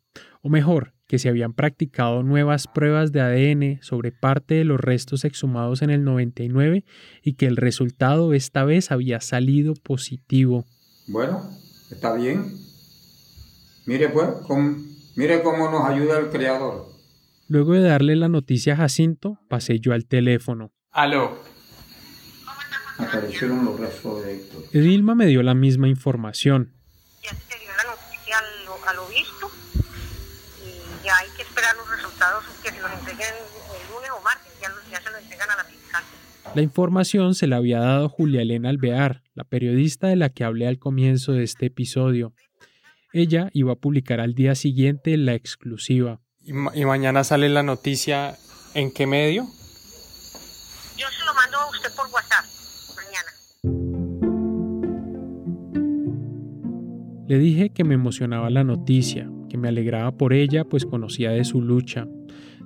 o 0.43 0.49
mejor, 0.49 0.95
que 1.07 1.19
se 1.19 1.29
habían 1.29 1.53
practicado 1.53 2.23
nuevas 2.23 2.67
pruebas 2.67 3.13
de 3.13 3.21
ADN 3.21 3.83
sobre 3.83 4.11
parte 4.11 4.55
de 4.55 4.65
los 4.65 4.81
restos 4.81 5.25
exhumados 5.25 5.83
en 5.83 5.91
el 5.91 6.05
99 6.05 6.85
y 7.23 7.35
que 7.35 7.47
el 7.47 7.57
resultado 7.57 8.33
esta 8.33 8.65
vez 8.65 8.91
había 8.91 9.21
salido 9.21 9.75
positivo. 9.75 10.65
Bueno, 11.07 11.49
está 11.91 12.15
bien. 12.15 12.55
Mire 13.87 14.09
pues, 14.09 14.29
mire 15.15 15.43
cómo 15.43 15.71
nos 15.71 15.89
ayuda 15.89 16.19
el 16.19 16.31
creador. 16.31 16.87
Luego 17.49 17.75
de 17.75 17.83
darle 17.83 18.17
la 18.17 18.29
noticia 18.29 18.73
a 18.73 18.77
Jacinto, 18.77 19.39
pasé 19.49 19.79
yo 19.79 19.93
al 19.93 20.07
teléfono. 20.07 20.73
Aló. 20.91 21.56
Aparecieron 22.99 23.65
los 23.65 23.79
restos 23.79 24.25
de 24.25 24.37
Héctor. 24.37 24.65
Edilma 24.73 25.15
me 25.15 25.27
dio 25.27 25.43
la 25.43 25.55
misma 25.55 25.89
información. 25.89 26.73
Ya 27.23 27.31
se 27.31 27.59
dio 27.59 27.69
la 27.77 27.85
noticia 27.85 28.39
a 28.87 28.95
lo, 28.95 29.07
visto 29.09 29.51
y 30.65 31.05
ya 31.05 31.17
hay 31.17 31.29
que 31.37 31.43
esperar 31.43 31.77
los 31.77 31.91
resultados 31.91 32.45
que 32.63 32.71
se 32.71 32.81
los 32.81 32.91
entreguen 32.93 33.35
el 33.35 33.93
lunes 33.93 34.11
o 34.19 34.23
martes, 34.23 34.53
ya, 34.61 34.73
ya 34.91 35.01
se 35.01 35.11
los 35.11 35.23
entregan 35.23 35.51
a 35.51 35.57
la 35.57 35.65
fiscal. 35.65 36.05
La 36.55 36.63
información 36.63 37.35
se 37.35 37.47
la 37.47 37.57
había 37.57 37.81
dado 37.81 38.09
Julia 38.09 38.43
Elena 38.43 38.71
Alvear, 38.71 39.23
la 39.35 39.45
periodista 39.45 40.07
de 40.07 40.17
la 40.17 40.31
que 40.31 40.45
hablé 40.45 40.67
al 40.67 40.79
comienzo 40.79 41.33
de 41.33 41.45
este 41.45 41.67
episodio. 41.67 42.33
Ella 43.13 43.51
iba 43.53 43.73
a 43.73 43.77
publicar 43.77 44.21
al 44.21 44.35
día 44.35 44.55
siguiente 44.55 45.17
la 45.17 45.35
exclusiva. 45.35 46.21
¿Y, 46.41 46.53
y 46.53 46.85
mañana 46.85 47.25
sale 47.25 47.49
la 47.49 47.63
noticia 47.63 48.37
en 48.75 48.93
qué 48.93 49.07
medio? 49.07 49.45
Yo 50.97 51.09
se 51.11 51.25
lo 51.25 51.35
mando 51.35 51.59
a 51.59 51.71
usted 51.71 51.95
por 51.95 52.07
WhatsApp. 52.09 52.56
Le 57.29 57.39
dije 57.39 57.71
que 57.71 57.83
me 57.83 57.95
emocionaba 57.95 58.51
la 58.51 58.63
noticia, 58.63 59.29
que 59.49 59.59
me 59.59 59.67
alegraba 59.67 60.13
por 60.13 60.33
ella, 60.33 60.65
pues 60.65 60.87
conocía 60.87 61.31
de 61.31 61.43
su 61.43 61.61
lucha. 61.61 62.07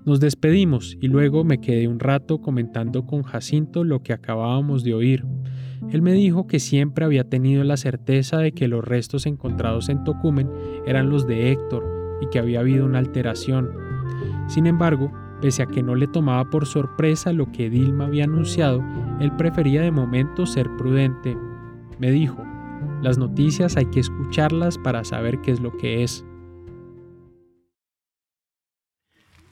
Nos 0.05 0.21
despedimos 0.21 0.99
y 1.01 1.09
luego 1.09 1.45
me 1.45 1.61
quedé 1.63 1.89
un 1.89 1.99
rato 1.99 2.43
comentando 2.43 3.07
con 3.07 3.23
Jacinto 3.23 3.85
lo 3.85 4.03
que 4.03 4.13
acabábamos 4.13 4.85
de 4.85 4.93
oír. 4.93 5.25
Él 5.91 6.03
me 6.03 6.13
dijo 6.13 6.47
que 6.47 6.59
siempre 6.59 7.07
había 7.07 7.25
tenido 7.25 7.65
la 7.65 7.79
certeza 7.79 8.37
de 8.37 8.53
que 8.53 8.69
los 8.69 8.85
restos 8.85 9.25
encontrados 9.25 9.89
en 9.89 10.05
Tocumen 10.05 10.51
eran 10.87 11.09
los 11.09 11.27
de 11.27 11.53
Héctor 11.53 12.19
y 12.21 12.29
que 12.29 12.39
había 12.39 12.61
habido 12.61 12.85
una 12.85 12.99
alteración. 12.99 13.71
Sin 14.47 14.67
embargo, 14.67 15.11
pese 15.41 15.63
a 15.63 15.67
que 15.67 15.83
no 15.83 15.95
le 15.95 16.07
tomaba 16.07 16.51
por 16.51 16.67
sorpresa 16.67 17.33
lo 17.33 17.51
que 17.51 17.71
Dilma 17.71 18.07
había 18.07 18.25
anunciado, 18.25 18.85
él 19.21 19.33
prefería 19.37 19.81
de 19.81 19.91
momento 19.91 20.45
ser 20.45 20.69
prudente. 20.77 21.35
Me 21.99 22.11
dijo, 22.11 22.43
las 23.03 23.19
noticias 23.19 23.77
hay 23.77 23.87
que 23.87 24.01
escucharlas 24.01 24.79
para 24.79 25.05
saber 25.05 25.39
qué 25.41 25.51
es 25.51 25.61
lo 25.61 25.77
que 25.77 26.03
es. 26.03 26.25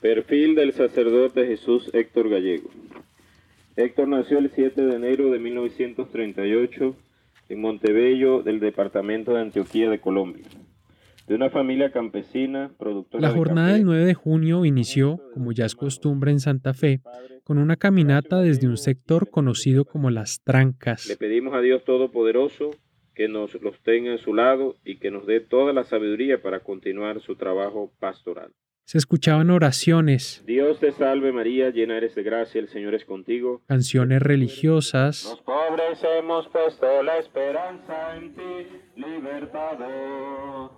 Perfil 0.00 0.54
del 0.54 0.72
sacerdote 0.72 1.46
Jesús 1.46 1.90
Héctor 1.92 2.28
Gallego. 2.28 2.70
Héctor 3.76 4.08
nació 4.08 4.38
el 4.38 4.50
7 4.54 4.80
de 4.80 4.96
enero 4.96 5.30
de 5.30 5.38
1938 5.38 6.96
en 7.48 7.60
Montebello, 7.60 8.42
del 8.42 8.60
departamento 8.60 9.32
de 9.32 9.40
Antioquía 9.40 9.88
de 9.88 10.00
Colombia. 10.00 10.44
De 11.26 11.34
una 11.34 11.50
familia 11.50 11.90
campesina, 11.90 12.70
productora 12.78 13.28
La 13.28 13.34
jornada 13.34 13.72
del 13.72 13.84
9 13.84 14.04
de 14.04 14.14
junio 14.14 14.64
inició, 14.64 15.20
como 15.34 15.52
ya 15.52 15.66
es 15.66 15.74
costumbre 15.74 16.30
en 16.30 16.40
Santa 16.40 16.74
Fe, 16.74 17.00
con 17.44 17.58
una 17.58 17.76
caminata 17.76 18.40
desde 18.40 18.66
un 18.66 18.76
sector 18.76 19.30
conocido 19.30 19.84
como 19.84 20.10
Las 20.10 20.42
Trancas. 20.42 21.06
Le 21.06 21.16
pedimos 21.16 21.54
a 21.54 21.60
Dios 21.60 21.84
Todopoderoso 21.84 22.70
que 23.18 23.26
nos 23.26 23.52
los 23.60 23.76
tenga 23.80 24.12
en 24.12 24.18
su 24.18 24.32
lado 24.32 24.76
y 24.84 24.98
que 24.98 25.10
nos 25.10 25.26
dé 25.26 25.40
toda 25.40 25.72
la 25.72 25.82
sabiduría 25.82 26.40
para 26.40 26.60
continuar 26.60 27.20
su 27.20 27.34
trabajo 27.34 27.90
pastoral. 27.98 28.52
Se 28.84 28.96
escuchaban 28.96 29.50
oraciones. 29.50 30.44
Dios 30.46 30.78
te 30.78 30.92
salve 30.92 31.32
María, 31.32 31.70
llena 31.70 31.96
eres 31.96 32.14
de 32.14 32.22
gracia, 32.22 32.60
el 32.60 32.68
Señor 32.68 32.94
es 32.94 33.04
contigo. 33.04 33.60
Canciones 33.66 34.22
religiosas. 34.22 35.24
Los 35.24 35.40
pobres 35.40 35.98
hemos 36.16 36.46
puesto 36.46 37.02
la 37.02 37.18
esperanza 37.18 38.16
en 38.16 38.34
ti, 38.34 38.66
libertador. 38.94 40.70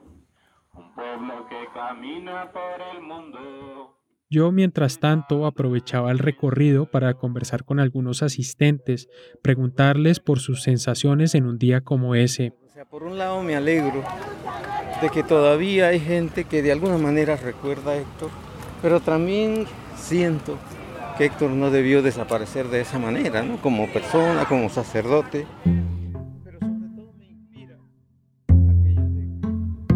Un 0.75 0.95
pueblo 0.95 1.47
que 1.51 1.69
camina 1.75 2.51
por 2.51 2.81
el 2.95 3.03
mundo. 3.03 4.00
Yo, 4.33 4.53
mientras 4.53 5.01
tanto, 5.01 5.45
aprovechaba 5.45 6.13
el 6.13 6.21
recorrido 6.21 6.87
para 6.87 7.15
conversar 7.15 7.65
con 7.65 7.81
algunos 7.81 8.23
asistentes, 8.23 9.09
preguntarles 9.43 10.21
por 10.21 10.39
sus 10.39 10.63
sensaciones 10.63 11.35
en 11.35 11.47
un 11.47 11.59
día 11.59 11.81
como 11.81 12.15
ese. 12.15 12.53
O 12.69 12.73
sea, 12.73 12.85
por 12.85 13.03
un 13.03 13.19
lado 13.19 13.43
me 13.43 13.57
alegro 13.57 14.05
de 15.03 15.11
que 15.11 15.25
todavía 15.25 15.89
hay 15.89 15.99
gente 15.99 16.45
que 16.45 16.63
de 16.63 16.71
alguna 16.71 16.97
manera 16.97 17.35
recuerda 17.35 17.91
a 17.91 17.97
Héctor, 17.97 18.31
pero 18.81 19.01
también 19.01 19.67
siento 19.97 20.57
que 21.19 21.25
Héctor 21.25 21.51
no 21.51 21.73
debió 21.73 22.01
desaparecer 22.01 22.69
de 22.69 22.83
esa 22.83 23.01
manera, 23.01 23.43
¿no? 23.43 23.61
como 23.61 23.93
persona, 23.93 24.45
como 24.45 24.71
sacerdote. 24.71 25.45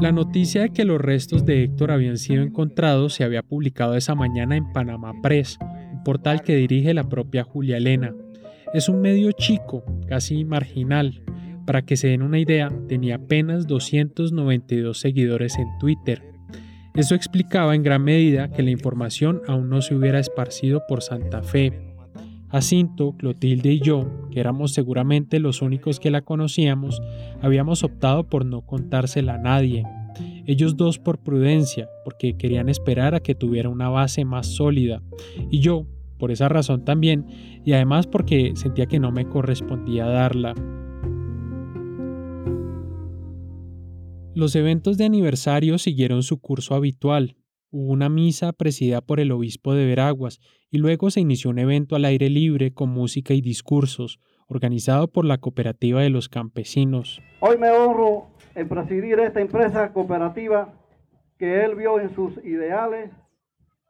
La 0.04 0.12
noticia 0.12 0.60
de 0.60 0.68
que 0.68 0.84
los 0.84 1.00
restos 1.00 1.46
de 1.46 1.62
Héctor 1.62 1.90
habían 1.90 2.18
sido 2.18 2.42
encontrados 2.42 3.14
se 3.14 3.24
había 3.24 3.42
publicado 3.42 3.96
esa 3.96 4.14
mañana 4.14 4.54
en 4.54 4.70
Panamá 4.70 5.14
Press, 5.22 5.56
un 5.94 6.04
portal 6.04 6.42
que 6.42 6.56
dirige 6.56 6.92
la 6.92 7.08
propia 7.08 7.42
Julia 7.42 7.78
Elena. 7.78 8.14
Es 8.74 8.90
un 8.90 9.00
medio 9.00 9.32
chico, 9.32 9.82
casi 10.06 10.44
marginal. 10.44 11.22
Para 11.64 11.86
que 11.86 11.96
se 11.96 12.08
den 12.08 12.20
una 12.20 12.38
idea, 12.38 12.70
tenía 12.86 13.14
apenas 13.14 13.66
292 13.66 15.00
seguidores 15.00 15.56
en 15.56 15.68
Twitter. 15.80 16.22
Eso 16.94 17.14
explicaba 17.14 17.74
en 17.74 17.82
gran 17.82 18.04
medida 18.04 18.50
que 18.50 18.62
la 18.62 18.72
información 18.72 19.40
aún 19.48 19.70
no 19.70 19.80
se 19.80 19.94
hubiera 19.94 20.18
esparcido 20.18 20.82
por 20.86 21.00
Santa 21.00 21.42
Fe. 21.42 21.93
Jacinto, 22.54 23.16
Clotilde 23.16 23.72
y 23.72 23.80
yo, 23.80 24.06
que 24.30 24.38
éramos 24.38 24.72
seguramente 24.72 25.40
los 25.40 25.60
únicos 25.60 25.98
que 25.98 26.12
la 26.12 26.22
conocíamos, 26.22 27.02
habíamos 27.42 27.82
optado 27.82 28.28
por 28.28 28.46
no 28.46 28.64
contársela 28.64 29.34
a 29.34 29.38
nadie. 29.38 29.82
Ellos 30.46 30.76
dos 30.76 31.00
por 31.00 31.18
prudencia, 31.18 31.88
porque 32.04 32.36
querían 32.36 32.68
esperar 32.68 33.16
a 33.16 33.20
que 33.20 33.34
tuviera 33.34 33.68
una 33.68 33.88
base 33.88 34.24
más 34.24 34.46
sólida, 34.46 35.02
y 35.50 35.58
yo, 35.58 35.88
por 36.16 36.30
esa 36.30 36.48
razón 36.48 36.84
también, 36.84 37.26
y 37.64 37.72
además 37.72 38.06
porque 38.06 38.52
sentía 38.54 38.86
que 38.86 39.00
no 39.00 39.10
me 39.10 39.28
correspondía 39.28 40.06
darla. 40.06 40.54
Los 44.36 44.54
eventos 44.54 44.96
de 44.96 45.06
aniversario 45.06 45.76
siguieron 45.78 46.22
su 46.22 46.40
curso 46.40 46.76
habitual, 46.76 47.34
Hubo 47.76 47.90
una 47.90 48.08
misa 48.08 48.52
presidida 48.52 49.00
por 49.00 49.18
el 49.18 49.32
obispo 49.32 49.74
de 49.74 49.84
Veraguas 49.84 50.38
y 50.74 50.78
luego 50.78 51.08
se 51.08 51.20
inició 51.20 51.50
un 51.50 51.60
evento 51.60 51.94
al 51.94 52.04
aire 52.04 52.28
libre 52.28 52.74
con 52.74 52.88
música 52.88 53.32
y 53.32 53.40
discursos, 53.40 54.18
organizado 54.48 55.06
por 55.06 55.24
la 55.24 55.38
Cooperativa 55.38 56.02
de 56.02 56.10
los 56.10 56.28
Campesinos. 56.28 57.22
Hoy 57.38 57.58
me 57.58 57.70
honro 57.70 58.30
en 58.56 58.68
presidir 58.68 59.20
esta 59.20 59.40
empresa 59.40 59.92
cooperativa 59.92 60.74
que 61.38 61.64
él 61.64 61.76
vio 61.76 62.00
en 62.00 62.12
sus 62.12 62.44
ideales 62.44 63.12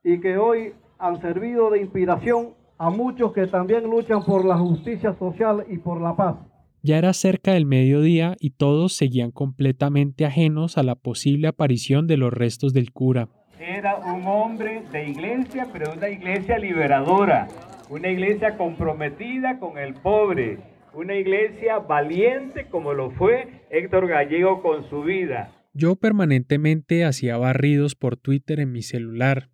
y 0.05 0.21
que 0.21 0.37
hoy 0.37 0.75
han 0.99 1.23
servido 1.23 1.71
de 1.71 1.81
inspiración 1.81 2.51
a 2.77 2.91
muchos 2.91 3.33
que 3.33 3.47
también 3.47 3.85
luchan 3.85 4.23
por 4.23 4.45
la 4.45 4.59
justicia 4.59 5.15
social 5.19 5.65
y 5.71 5.79
por 5.79 6.03
la 6.03 6.15
paz. 6.15 6.37
Ya 6.83 6.99
era 6.99 7.15
cerca 7.15 7.55
del 7.55 7.65
mediodía 7.65 8.37
y 8.39 8.51
todos 8.51 8.93
seguían 8.93 9.31
completamente 9.31 10.27
ajenos 10.27 10.77
a 10.77 10.83
la 10.83 10.97
posible 10.97 11.49
aparición 11.49 12.07
de 12.07 12.19
los 12.19 12.31
restos 12.31 12.75
del 12.75 12.93
cura. 12.93 13.31
Era 13.75 13.97
un 13.97 14.25
hombre 14.27 14.83
de 14.93 15.09
iglesia, 15.09 15.67
pero 15.73 15.93
una 15.93 16.09
iglesia 16.09 16.59
liberadora, 16.59 17.49
una 17.91 18.09
iglesia 18.09 18.57
comprometida 18.57 19.59
con 19.59 19.79
el 19.79 19.95
pobre, 19.95 20.59
una 20.93 21.17
iglesia 21.17 21.81
valiente 21.81 22.69
como 22.71 22.95
lo 22.95 23.11
fue 23.11 23.67
Héctor 23.71 24.07
Gallego 24.07 24.63
con 24.63 24.89
su 24.89 25.03
vida. 25.03 25.53
Yo 25.73 25.97
permanentemente 25.97 27.05
hacía 27.05 27.37
barridos 27.37 27.97
por 27.97 28.17
Twitter 28.17 28.61
en 28.61 28.71
mi 28.71 28.83
celular. 28.83 29.49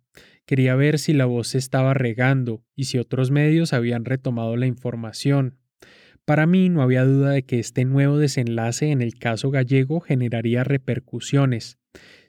Quería 0.45 0.75
ver 0.75 0.99
si 0.99 1.13
la 1.13 1.25
voz 1.25 1.47
se 1.47 1.57
estaba 1.57 1.95
regando 1.95 2.61
y 2.75 2.83
si 2.85 2.99
otros 2.99 3.31
medios 3.31 3.73
habían 3.73 4.05
retomado 4.05 4.55
la 4.55 4.67
información. 4.67 5.57
Para 6.25 6.45
mí 6.45 6.69
no 6.69 6.83
había 6.83 7.03
duda 7.05 7.31
de 7.31 7.43
que 7.43 7.57
este 7.57 7.85
nuevo 7.85 8.19
desenlace 8.19 8.91
en 8.91 9.01
el 9.01 9.15
caso 9.15 9.49
gallego 9.49 9.99
generaría 9.99 10.63
repercusiones. 10.63 11.80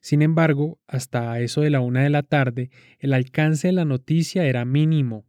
Sin 0.02 0.20
embargo, 0.20 0.80
hasta 0.88 1.38
eso 1.38 1.60
de 1.60 1.70
la 1.70 1.80
una 1.80 2.02
de 2.02 2.10
la 2.10 2.24
tarde, 2.24 2.70
el 2.98 3.14
alcance 3.14 3.68
de 3.68 3.72
la 3.72 3.84
noticia 3.84 4.44
era 4.44 4.64
mínimo. 4.64 5.24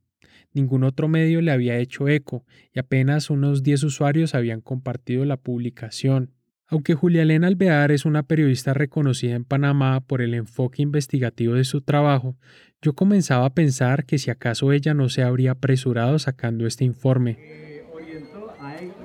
Ningún 0.51 0.83
otro 0.83 1.07
medio 1.07 1.41
le 1.41 1.51
había 1.51 1.77
hecho 1.77 2.07
eco 2.09 2.43
y 2.73 2.79
apenas 2.79 3.29
unos 3.29 3.61
10 3.61 3.83
usuarios 3.83 4.33
habían 4.33 4.61
compartido 4.61 5.25
la 5.25 5.37
publicación. 5.37 6.31
Aunque 6.65 6.95
Julia 6.95 7.21
Elena 7.21 7.47
Alvear 7.47 7.91
es 7.91 8.03
una 8.03 8.23
periodista 8.23 8.73
reconocida 8.73 9.35
en 9.35 9.45
Panamá 9.45 9.99
por 10.01 10.23
el 10.23 10.33
enfoque 10.33 10.81
investigativo 10.81 11.53
de 11.53 11.65
su 11.65 11.81
trabajo, 11.81 12.35
yo 12.81 12.93
comenzaba 12.93 13.45
a 13.45 13.53
pensar 13.53 14.05
que 14.05 14.17
si 14.17 14.31
acaso 14.31 14.71
ella 14.71 14.95
no 14.95 15.07
se 15.07 15.21
habría 15.21 15.51
apresurado 15.51 16.17
sacando 16.17 16.65
este 16.65 16.83
informe. 16.83 17.37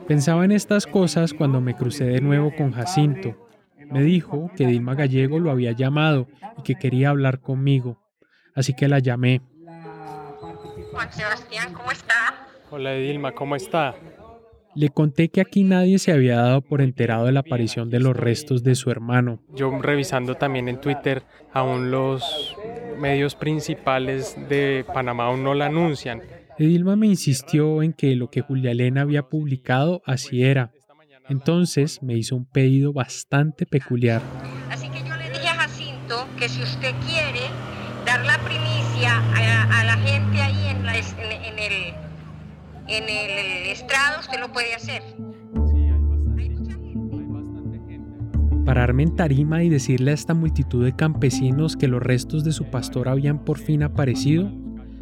Pensaba 0.07 0.47
en 0.47 0.53
estas 0.53 0.87
cosas 0.87 1.35
cuando 1.35 1.61
me 1.61 1.75
crucé 1.75 2.05
de 2.05 2.23
nuevo 2.23 2.55
con 2.57 2.73
Jacinto. 2.73 3.48
Me 3.91 4.03
dijo 4.03 4.51
que 4.57 4.67
Dilma 4.67 4.95
Gallego 4.95 5.39
lo 5.39 5.51
había 5.51 5.73
llamado 5.73 6.29
y 6.59 6.63
que 6.63 6.75
quería 6.75 7.11
hablar 7.11 7.41
conmigo, 7.41 7.99
así 8.55 8.75
que 8.75 8.89
la 8.89 8.99
llamé. 8.99 9.41
Juan 10.93 11.13
Sebastián, 11.13 11.73
¿cómo 11.73 11.91
está? 11.91 12.49
Hola 12.71 12.93
Dilma, 12.93 13.33
¿cómo 13.33 13.57
está? 13.57 13.95
Le 14.75 14.91
conté 14.91 15.29
que 15.31 15.41
aquí 15.41 15.65
nadie 15.65 15.99
se 15.99 16.13
había 16.13 16.37
dado 16.37 16.61
por 16.61 16.83
enterado 16.83 17.27
de 17.27 17.33
la 17.33 17.41
aparición 17.41 17.91
de 17.91 18.01
los 18.01 18.17
restos 18.17 18.63
de 18.63 18.75
su 18.75 18.91
hermano. 18.91 19.41
Yo 19.55 19.77
revisando 19.81 20.35
también 20.35 20.69
en 20.69 20.81
Twitter, 20.81 21.23
aún 21.53 21.91
los 21.91 22.55
medios 22.99 23.35
principales 23.35 24.37
de 24.49 24.85
Panamá 24.93 25.27
aún 25.27 25.43
no 25.43 25.55
la 25.55 25.67
anuncian. 25.67 26.23
Edilma 26.59 26.97
me 26.97 27.07
insistió 27.07 27.83
en 27.83 27.93
que 27.93 28.15
lo 28.17 28.31
que 28.31 28.41
Julia 28.41 28.73
Elena 28.73 29.03
había 29.03 29.23
publicado 29.23 30.03
así 30.05 30.45
era. 30.45 30.73
Entonces 31.29 32.03
me 32.03 32.15
hizo 32.15 32.37
un 32.37 32.45
pedido 32.45 32.93
bastante 32.93 33.67
peculiar. 33.67 34.23
Así 34.71 34.89
que 34.89 35.07
yo 35.07 35.17
le 35.17 35.31
dije 35.31 35.49
a 35.49 35.55
Jacinto 35.55 36.27
que 36.39 36.49
si 36.49 36.63
usted 36.63 36.95
quiere 37.07 37.43
dar 38.07 38.25
la 38.25 38.39
primicia 38.39 39.19
a, 39.19 39.81
a 39.81 39.85
la 39.85 39.97
gente 39.99 40.41
ahí 40.41 40.67
en, 40.69 40.87
la, 40.87 40.97
en, 40.97 41.43
en 41.45 41.59
el 41.59 41.95
en 42.89 43.05
el 43.05 43.67
estrado, 43.71 44.21
usted 44.21 44.41
lo 44.41 44.51
puede 44.51 44.75
hacer. 44.75 45.03
Pararme 48.65 49.03
en 49.03 49.17
tarima 49.17 49.63
y 49.63 49.69
decirle 49.69 50.11
a 50.11 50.15
esta 50.15 50.35
multitud 50.35 50.85
de 50.85 50.95
campesinos 50.97 51.77
que 51.77 51.89
los 51.89 52.03
restos 52.03 52.45
de 52.45 52.53
su 52.53 52.71
pastor 52.71 53.09
habían 53.09 53.45
por 53.45 53.59
fin 53.59 53.83
aparecido, 53.83 54.51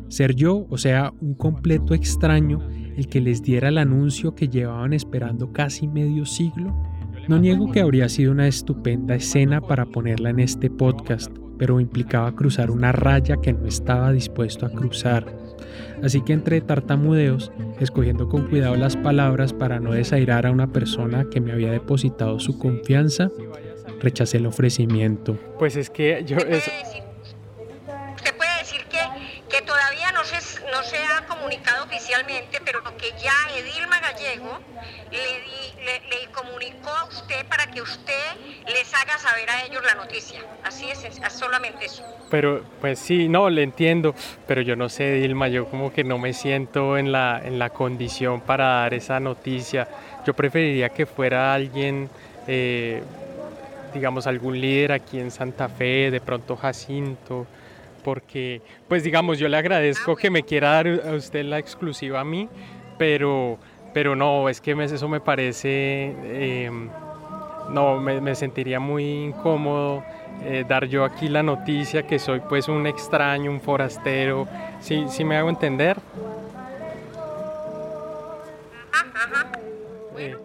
ser 0.09 0.35
yo, 0.35 0.67
o 0.69 0.79
sea, 0.79 1.13
un 1.21 1.35
completo 1.35 1.95
extraño, 1.95 2.61
el 2.97 3.09
que 3.09 3.21
les 3.21 3.43
diera 3.43 3.69
el 3.69 3.79
anuncio 3.79 4.35
que 4.35 4.49
llevaban 4.49 4.93
esperando 4.93 5.53
casi 5.53 5.87
medio 5.87 6.25
siglo. 6.25 6.75
No 7.29 7.39
niego 7.39 7.71
que 7.71 7.81
habría 7.81 8.09
sido 8.09 8.33
una 8.33 8.49
estupenda 8.49 9.15
escena 9.15 9.61
para 9.61 9.85
ponerla 9.85 10.31
en 10.31 10.41
este 10.41 10.71
podcast, 10.71 11.31
pero 11.59 11.81
implicaba 11.81 12.35
cruzar 12.35 12.71
una 12.71 12.93
raya 12.93 13.37
que 13.37 13.53
no 13.53 13.67
estaba 13.67 14.13
dispuesto 14.13 14.65
a 14.65 14.71
cruzar. 14.71 15.27
Así 16.03 16.23
que 16.23 16.33
entre 16.33 16.61
tartamudeos, 16.61 17.53
escogiendo 17.81 18.29
con 18.29 18.47
cuidado 18.49 18.77
las 18.77 18.97
palabras 18.97 19.53
para 19.53 19.81
no 19.81 19.93
desairar 19.93 20.47
a 20.47 20.51
una 20.51 20.69
persona 20.69 21.27
que 21.31 21.41
me 21.41 21.53
había 21.53 21.73
depositado 21.73 22.39
su 22.39 22.59
confianza, 22.59 23.31
rechacé 24.01 24.37
el 24.39 24.47
ofrecimiento. 24.47 25.39
Pues 25.59 25.77
es 25.77 25.91
que 25.91 26.23
yo... 26.25 26.37
Usted 26.37 26.53
puede 28.37 28.59
decir 28.61 28.81
que, 28.89 28.99
que 29.49 29.65
todavía 29.65 30.13
no 30.13 30.25
se, 30.97 31.05
ha 31.05 31.27
comunicado 31.27 31.85
oficialmente, 31.85 32.61
pero 32.65 32.83
que 32.97 33.11
ya 33.23 33.33
Edilma 33.57 34.01
Gallego 34.01 34.59
le, 35.11 35.85
le, 35.85 36.01
le, 36.09 36.31
comunicó 36.33 36.91
a 36.91 37.05
usted 37.05 37.47
para 37.47 37.67
que 37.71 37.83
usted 37.83 38.13
les 38.67 38.93
haga 38.95 39.19
saber 39.19 39.49
a 39.51 39.65
ellos 39.65 39.83
la 39.85 39.95
noticia. 39.95 40.41
Así 40.65 40.89
es, 40.91 41.05
es 41.05 41.33
solamente 41.33 41.87
eso. 41.87 42.05
Pero, 42.31 42.65
pues 42.81 42.99
sí, 42.99 43.29
no, 43.29 43.51
le 43.51 43.63
entiendo, 43.63 44.15
pero 44.47 44.63
yo 44.63 44.77
no 44.77 44.89
sé, 44.89 45.13
Dilma, 45.13 45.49
yo 45.49 45.67
como 45.67 45.93
que 45.93 46.05
no 46.05 46.19
me 46.19 46.33
siento 46.33 46.99
en 46.99 47.13
la, 47.13 47.41
en 47.45 47.59
la 47.59 47.71
condición 47.71 48.41
para 48.41 48.67
dar 48.81 48.95
esa 48.95 49.21
noticia. 49.21 49.89
Yo 50.27 50.35
preferiría 50.35 50.89
que 50.89 51.07
fuera 51.07 51.55
alguien, 51.55 52.11
eh, 52.49 53.03
digamos, 53.95 54.27
algún 54.27 54.61
líder 54.61 54.93
aquí 54.93 55.21
en 55.21 55.31
Santa 55.31 55.69
Fe, 55.69 56.11
de 56.11 56.21
pronto 56.21 56.57
Jacinto, 56.57 57.47
porque, 58.07 58.63
pues 58.87 59.03
digamos, 59.03 59.37
yo 59.37 59.49
le 59.49 59.57
agradezco 59.57 60.15
que 60.15 60.31
me 60.31 60.45
quiera 60.45 60.71
dar 60.71 60.87
a 60.87 61.17
usted 61.17 61.45
la 61.45 61.59
exclusiva 61.59 62.21
a 62.21 62.25
mí, 62.25 62.49
pero, 62.99 63.59
pero 63.93 64.15
no, 64.15 64.49
es 64.49 64.61
que 64.61 64.81
eso 64.81 65.09
me 65.09 65.19
parece, 65.19 66.15
eh, 66.23 66.71
no, 67.71 67.99
me, 67.99 68.21
me, 68.21 68.37
sentiría 68.37 68.79
muy 68.79 69.25
incómodo 69.25 70.05
eh, 70.45 70.65
dar 70.69 70.87
yo 70.87 71.05
aquí 71.05 71.29
la 71.29 71.43
noticia 71.43 72.07
que 72.07 72.21
soy 72.21 72.39
pues 72.49 72.69
un 72.69 72.87
extraño, 72.87 73.51
un 73.51 73.61
forastero, 73.61 74.47
¿sí, 74.79 75.07
sí 75.09 75.25
me 75.25 75.37
hago 75.37 75.51
entender? 75.51 75.97
Eh, 80.17 80.37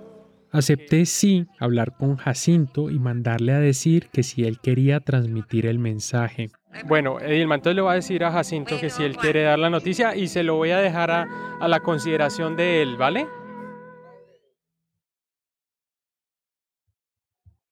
Acepté 0.50 1.06
sí 1.06 1.46
hablar 1.60 1.96
con 1.96 2.16
Jacinto 2.16 2.90
y 2.90 2.98
mandarle 2.98 3.54
a 3.54 3.60
decir 3.60 4.10
que 4.12 4.24
si 4.24 4.46
él 4.46 4.60
quería 4.60 5.00
transmitir 5.00 5.68
el 5.68 5.78
mensaje. 5.78 6.50
Bueno, 6.88 7.20
Edilma, 7.20 7.56
entonces 7.56 7.76
le 7.76 7.82
voy 7.82 7.92
a 7.92 7.96
decir 7.96 8.24
a 8.24 8.32
Jacinto 8.32 8.80
que 8.80 8.90
si 8.90 9.04
él 9.04 9.18
quiere 9.18 9.44
dar 9.44 9.60
la 9.60 9.70
noticia 9.70 10.16
y 10.16 10.28
se 10.28 10.44
lo 10.44 10.56
voy 10.56 10.72
a 10.72 10.80
dejar 10.80 11.12
a, 11.12 11.28
a 11.60 11.68
la 11.68 11.80
consideración 11.82 12.56
de 12.56 12.82
él, 12.82 12.98
¿vale? 12.98 13.28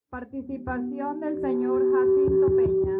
Participación 0.10 1.20
del 1.20 1.40
señor 1.42 1.82
Jacinto 1.94 2.56
Peña. 2.56 3.00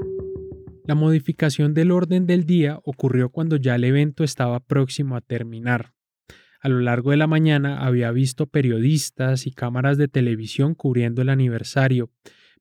La 0.86 0.96
modificación 0.96 1.74
del 1.74 1.92
orden 1.92 2.26
del 2.26 2.46
día 2.46 2.80
ocurrió 2.84 3.30
cuando 3.30 3.58
ya 3.58 3.76
el 3.76 3.84
evento 3.84 4.24
estaba 4.24 4.60
próximo 4.60 5.16
a 5.16 5.22
terminar. 5.22 5.94
A 6.62 6.68
lo 6.68 6.80
largo 6.80 7.12
de 7.12 7.18
la 7.18 7.28
mañana 7.28 7.86
había 7.86 8.12
visto 8.12 8.48
periodistas 8.48 9.48
y 9.48 9.52
cámaras 9.52 9.98
de 9.98 10.08
televisión 10.08 10.76
cubriendo 10.76 11.22
el 11.22 11.30
aniversario, 11.30 12.10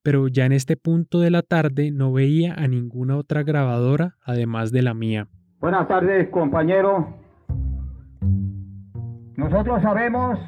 pero 0.03 0.27
ya 0.27 0.45
en 0.45 0.51
este 0.51 0.77
punto 0.77 1.19
de 1.19 1.31
la 1.31 1.41
tarde 1.41 1.91
no 1.91 2.11
veía 2.11 2.53
a 2.53 2.67
ninguna 2.67 3.17
otra 3.17 3.43
grabadora 3.43 4.15
además 4.23 4.71
de 4.71 4.81
la 4.81 4.93
mía. 4.93 5.27
Buenas 5.59 5.87
tardes, 5.87 6.29
compañeros. 6.29 7.05
Nosotros 9.35 9.81
sabemos 9.81 10.39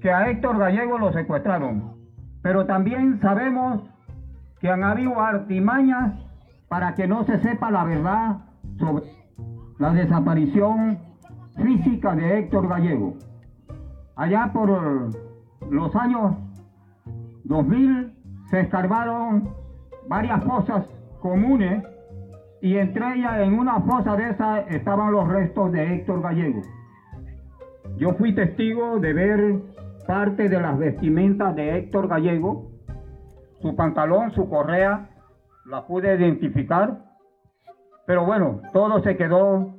que 0.00 0.10
a 0.10 0.30
Héctor 0.30 0.58
Gallego 0.58 0.98
lo 0.98 1.12
secuestraron, 1.12 1.96
pero 2.42 2.66
también 2.66 3.20
sabemos 3.20 3.82
que 4.60 4.68
han 4.68 4.82
habido 4.82 5.20
artimañas 5.20 6.14
para 6.68 6.94
que 6.94 7.06
no 7.06 7.24
se 7.24 7.40
sepa 7.40 7.70
la 7.70 7.84
verdad 7.84 8.38
sobre 8.78 9.04
la 9.78 9.92
desaparición 9.92 10.98
física 11.56 12.14
de 12.14 12.38
Héctor 12.38 12.68
Gallego. 12.68 13.16
Allá 14.16 14.50
por 14.52 15.10
los 15.70 15.96
años 15.96 16.36
2000 17.44 18.19
se 18.50 18.60
escarbaron 18.60 19.54
varias 20.08 20.42
fosas 20.44 20.84
comunes 21.20 21.84
y 22.60 22.76
entre 22.76 23.14
ellas 23.14 23.40
en 23.40 23.58
una 23.58 23.80
fosa 23.80 24.16
de 24.16 24.30
esas 24.30 24.70
estaban 24.70 25.12
los 25.12 25.28
restos 25.28 25.72
de 25.72 25.94
Héctor 25.94 26.22
Gallego. 26.22 26.60
Yo 27.96 28.12
fui 28.14 28.34
testigo 28.34 28.98
de 28.98 29.12
ver 29.12 29.60
parte 30.06 30.48
de 30.48 30.60
las 30.60 30.76
vestimentas 30.78 31.54
de 31.54 31.78
Héctor 31.78 32.08
Gallego, 32.08 32.70
su 33.60 33.76
pantalón, 33.76 34.32
su 34.32 34.48
correa, 34.48 35.10
la 35.66 35.86
pude 35.86 36.16
identificar, 36.16 37.04
pero 38.06 38.24
bueno, 38.24 38.60
todo 38.72 39.02
se 39.02 39.16
quedó 39.16 39.76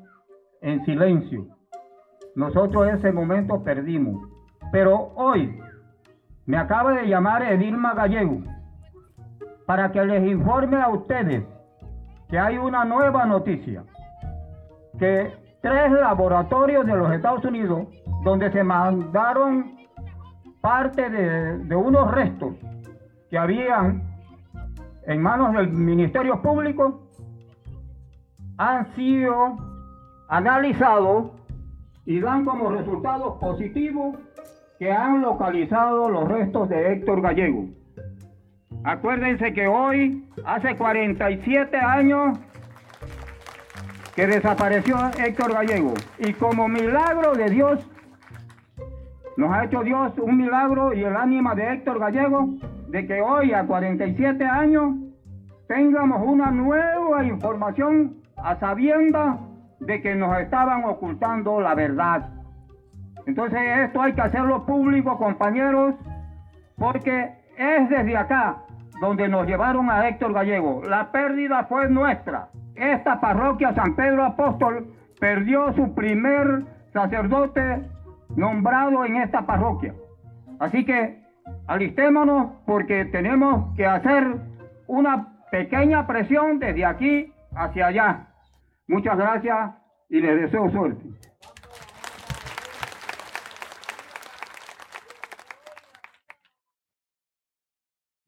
en 0.61 0.85
silencio. 0.85 1.47
Nosotros 2.35 2.87
ese 2.93 3.11
momento 3.11 3.63
perdimos. 3.63 4.29
Pero 4.71 5.11
hoy 5.15 5.59
me 6.45 6.57
acaba 6.57 6.93
de 6.93 7.07
llamar 7.07 7.43
Edilma 7.43 7.93
Gallego 7.93 8.41
para 9.65 9.91
que 9.91 10.03
les 10.03 10.23
informe 10.29 10.81
a 10.81 10.89
ustedes 10.89 11.43
que 12.29 12.39
hay 12.39 12.57
una 12.57 12.85
nueva 12.85 13.25
noticia, 13.25 13.83
que 14.97 15.31
tres 15.61 15.91
laboratorios 15.91 16.85
de 16.85 16.95
los 16.95 17.11
Estados 17.11 17.43
Unidos, 17.45 17.87
donde 18.23 18.51
se 18.51 18.63
mandaron 18.63 19.77
parte 20.61 21.09
de, 21.09 21.57
de 21.59 21.75
unos 21.75 22.09
restos 22.11 22.55
que 23.29 23.37
habían 23.37 24.03
en 25.05 25.21
manos 25.21 25.53
del 25.53 25.69
Ministerio 25.71 26.41
Público, 26.41 27.01
han 28.57 28.93
sido 28.95 29.57
analizados 30.29 31.31
y 32.05 32.19
dan 32.19 32.45
como 32.45 32.69
resultado 32.69 33.39
positivo 33.39 34.15
que 34.79 34.91
han 34.91 35.21
localizado 35.21 36.09
los 36.09 36.27
restos 36.27 36.69
de 36.69 36.93
Héctor 36.93 37.21
Gallego. 37.21 37.80
Acuérdense 38.83 39.53
que 39.53 39.67
hoy, 39.67 40.27
hace 40.43 40.75
47 40.75 41.77
años, 41.77 42.39
que 44.15 44.25
desapareció 44.25 44.97
Héctor 45.23 45.53
Gallego. 45.53 45.93
Y 46.17 46.33
como 46.33 46.67
milagro 46.67 47.33
de 47.33 47.49
Dios, 47.49 47.87
nos 49.37 49.53
ha 49.53 49.65
hecho 49.65 49.83
Dios 49.83 50.17
un 50.17 50.35
milagro 50.35 50.93
y 50.93 51.03
el 51.03 51.15
ánima 51.15 51.53
de 51.53 51.73
Héctor 51.73 51.99
Gallego 51.99 52.49
de 52.87 53.05
que 53.05 53.21
hoy, 53.21 53.53
a 53.53 53.65
47 53.65 54.43
años, 54.45 54.95
tengamos 55.67 56.21
una 56.25 56.49
nueva 56.51 57.23
información 57.23 58.17
a 58.35 58.55
sabienda 58.55 59.39
de 59.79 60.01
que 60.01 60.15
nos 60.15 60.37
estaban 60.39 60.83
ocultando 60.85 61.61
la 61.61 61.75
verdad. 61.75 62.29
Entonces 63.27 63.59
esto 63.85 64.01
hay 64.01 64.13
que 64.13 64.21
hacerlo 64.21 64.65
público, 64.65 65.17
compañeros, 65.17 65.95
porque 66.77 67.31
es 67.57 67.89
desde 67.89 68.17
acá 68.17 68.63
donde 69.01 69.27
nos 69.27 69.47
llevaron 69.47 69.89
a 69.89 70.07
Héctor 70.07 70.31
Gallego. 70.31 70.83
La 70.87 71.11
pérdida 71.11 71.63
fue 71.63 71.89
nuestra. 71.89 72.49
Esta 72.75 73.19
parroquia 73.19 73.73
San 73.73 73.95
Pedro 73.95 74.23
Apóstol 74.23 74.93
perdió 75.19 75.73
su 75.73 75.95
primer 75.95 76.65
sacerdote 76.93 77.81
nombrado 78.35 79.03
en 79.03 79.17
esta 79.17 79.41
parroquia. 79.47 79.95
Así 80.59 80.85
que 80.85 81.19
alistémonos 81.65 82.51
porque 82.67 83.05
tenemos 83.05 83.75
que 83.75 83.87
hacer 83.87 84.37
una 84.85 85.33
pequeña 85.49 86.05
presión 86.05 86.59
desde 86.59 86.85
aquí 86.85 87.33
hacia 87.55 87.87
allá. 87.87 88.27
Muchas 88.87 89.17
gracias 89.17 89.71
y 90.09 90.21
les 90.21 90.41
deseo 90.41 90.69
suerte. 90.69 91.10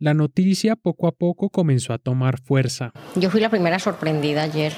La 0.04 0.14
noticia 0.14 0.76
poco 0.76 1.08
a 1.08 1.14
poco 1.14 1.50
comenzó 1.50 1.94
a 1.94 1.98
tomar 1.98 2.42
fuerza. 2.42 2.92
Yo 3.16 3.30
fui 3.30 3.40
la 3.40 3.50
primera 3.50 3.80
sorprendida 3.80 4.44
ayer, 4.44 4.74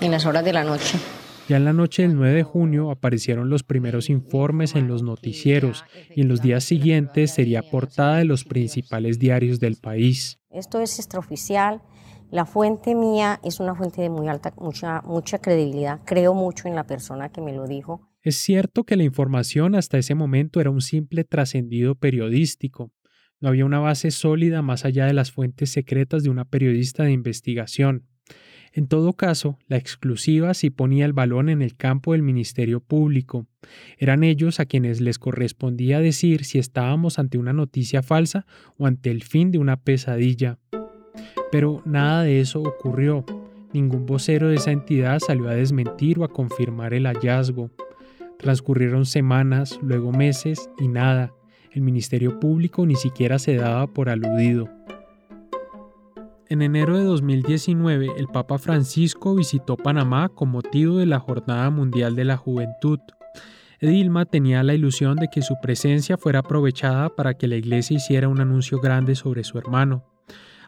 en 0.00 0.10
las 0.10 0.24
horas 0.24 0.42
de 0.42 0.54
la 0.54 0.64
noche. 0.64 0.96
Ya 1.50 1.58
en 1.58 1.66
la 1.66 1.74
noche 1.74 2.00
del 2.00 2.16
9 2.16 2.32
de 2.32 2.42
junio 2.44 2.90
aparecieron 2.90 3.50
los 3.50 3.62
primeros 3.62 4.08
informes 4.08 4.74
en 4.74 4.88
los 4.88 5.02
noticieros 5.02 5.84
y 6.16 6.22
en 6.22 6.28
los 6.28 6.40
días 6.40 6.64
siguientes 6.64 7.32
sería 7.32 7.60
portada 7.60 8.16
de 8.16 8.24
los 8.24 8.44
principales 8.44 9.18
diarios 9.18 9.60
del 9.60 9.76
país. 9.76 10.38
Esto 10.48 10.80
es 10.80 10.98
extraoficial. 10.98 11.82
La 12.30 12.46
fuente 12.46 12.94
mía 12.94 13.40
es 13.44 13.60
una 13.60 13.74
fuente 13.74 14.00
de 14.00 14.08
muy 14.08 14.28
alta, 14.28 14.54
mucha, 14.56 15.02
mucha 15.02 15.40
credibilidad. 15.40 16.00
Creo 16.06 16.32
mucho 16.32 16.68
en 16.68 16.74
la 16.74 16.86
persona 16.86 17.28
que 17.28 17.42
me 17.42 17.52
lo 17.52 17.66
dijo. 17.66 18.08
Es 18.22 18.36
cierto 18.36 18.84
que 18.84 18.96
la 18.96 19.04
información 19.04 19.74
hasta 19.74 19.98
ese 19.98 20.14
momento 20.14 20.58
era 20.58 20.70
un 20.70 20.80
simple 20.80 21.24
trascendido 21.24 21.96
periodístico. 21.96 22.92
No 23.40 23.48
había 23.48 23.64
una 23.64 23.78
base 23.78 24.10
sólida 24.10 24.62
más 24.62 24.84
allá 24.84 25.06
de 25.06 25.12
las 25.12 25.30
fuentes 25.30 25.70
secretas 25.70 26.22
de 26.22 26.30
una 26.30 26.44
periodista 26.44 27.04
de 27.04 27.12
investigación. 27.12 28.04
En 28.72 28.86
todo 28.86 29.14
caso, 29.14 29.58
la 29.66 29.76
exclusiva 29.76 30.54
sí 30.54 30.70
ponía 30.70 31.04
el 31.04 31.12
balón 31.12 31.48
en 31.48 31.62
el 31.62 31.76
campo 31.76 32.12
del 32.12 32.22
Ministerio 32.22 32.80
Público. 32.80 33.46
Eran 33.96 34.24
ellos 34.24 34.60
a 34.60 34.66
quienes 34.66 35.00
les 35.00 35.18
correspondía 35.18 36.00
decir 36.00 36.44
si 36.44 36.58
estábamos 36.58 37.18
ante 37.18 37.38
una 37.38 37.52
noticia 37.52 38.02
falsa 38.02 38.46
o 38.76 38.86
ante 38.86 39.10
el 39.10 39.22
fin 39.22 39.50
de 39.50 39.58
una 39.58 39.76
pesadilla. 39.76 40.58
Pero 41.50 41.82
nada 41.86 42.22
de 42.22 42.40
eso 42.40 42.60
ocurrió. 42.60 43.24
Ningún 43.72 44.06
vocero 44.06 44.48
de 44.48 44.56
esa 44.56 44.70
entidad 44.70 45.18
salió 45.20 45.48
a 45.48 45.54
desmentir 45.54 46.18
o 46.18 46.24
a 46.24 46.32
confirmar 46.32 46.94
el 46.94 47.06
hallazgo. 47.06 47.70
Transcurrieron 48.38 49.06
semanas, 49.06 49.78
luego 49.82 50.12
meses 50.12 50.70
y 50.78 50.88
nada. 50.88 51.32
El 51.78 51.82
Ministerio 51.82 52.40
Público 52.40 52.84
ni 52.84 52.96
siquiera 52.96 53.38
se 53.38 53.54
daba 53.54 53.86
por 53.86 54.08
aludido. 54.08 54.68
En 56.48 56.60
enero 56.60 56.98
de 56.98 57.04
2019, 57.04 58.08
el 58.16 58.26
Papa 58.26 58.58
Francisco 58.58 59.36
visitó 59.36 59.76
Panamá 59.76 60.28
con 60.28 60.48
motivo 60.48 60.96
de 60.96 61.06
la 61.06 61.20
Jornada 61.20 61.70
Mundial 61.70 62.16
de 62.16 62.24
la 62.24 62.36
Juventud. 62.36 62.98
Edilma 63.78 64.24
tenía 64.24 64.64
la 64.64 64.74
ilusión 64.74 65.18
de 65.18 65.28
que 65.28 65.40
su 65.40 65.54
presencia 65.62 66.18
fuera 66.18 66.40
aprovechada 66.40 67.10
para 67.10 67.34
que 67.34 67.46
la 67.46 67.54
iglesia 67.54 67.98
hiciera 67.98 68.26
un 68.26 68.40
anuncio 68.40 68.80
grande 68.80 69.14
sobre 69.14 69.44
su 69.44 69.56
hermano. 69.56 70.04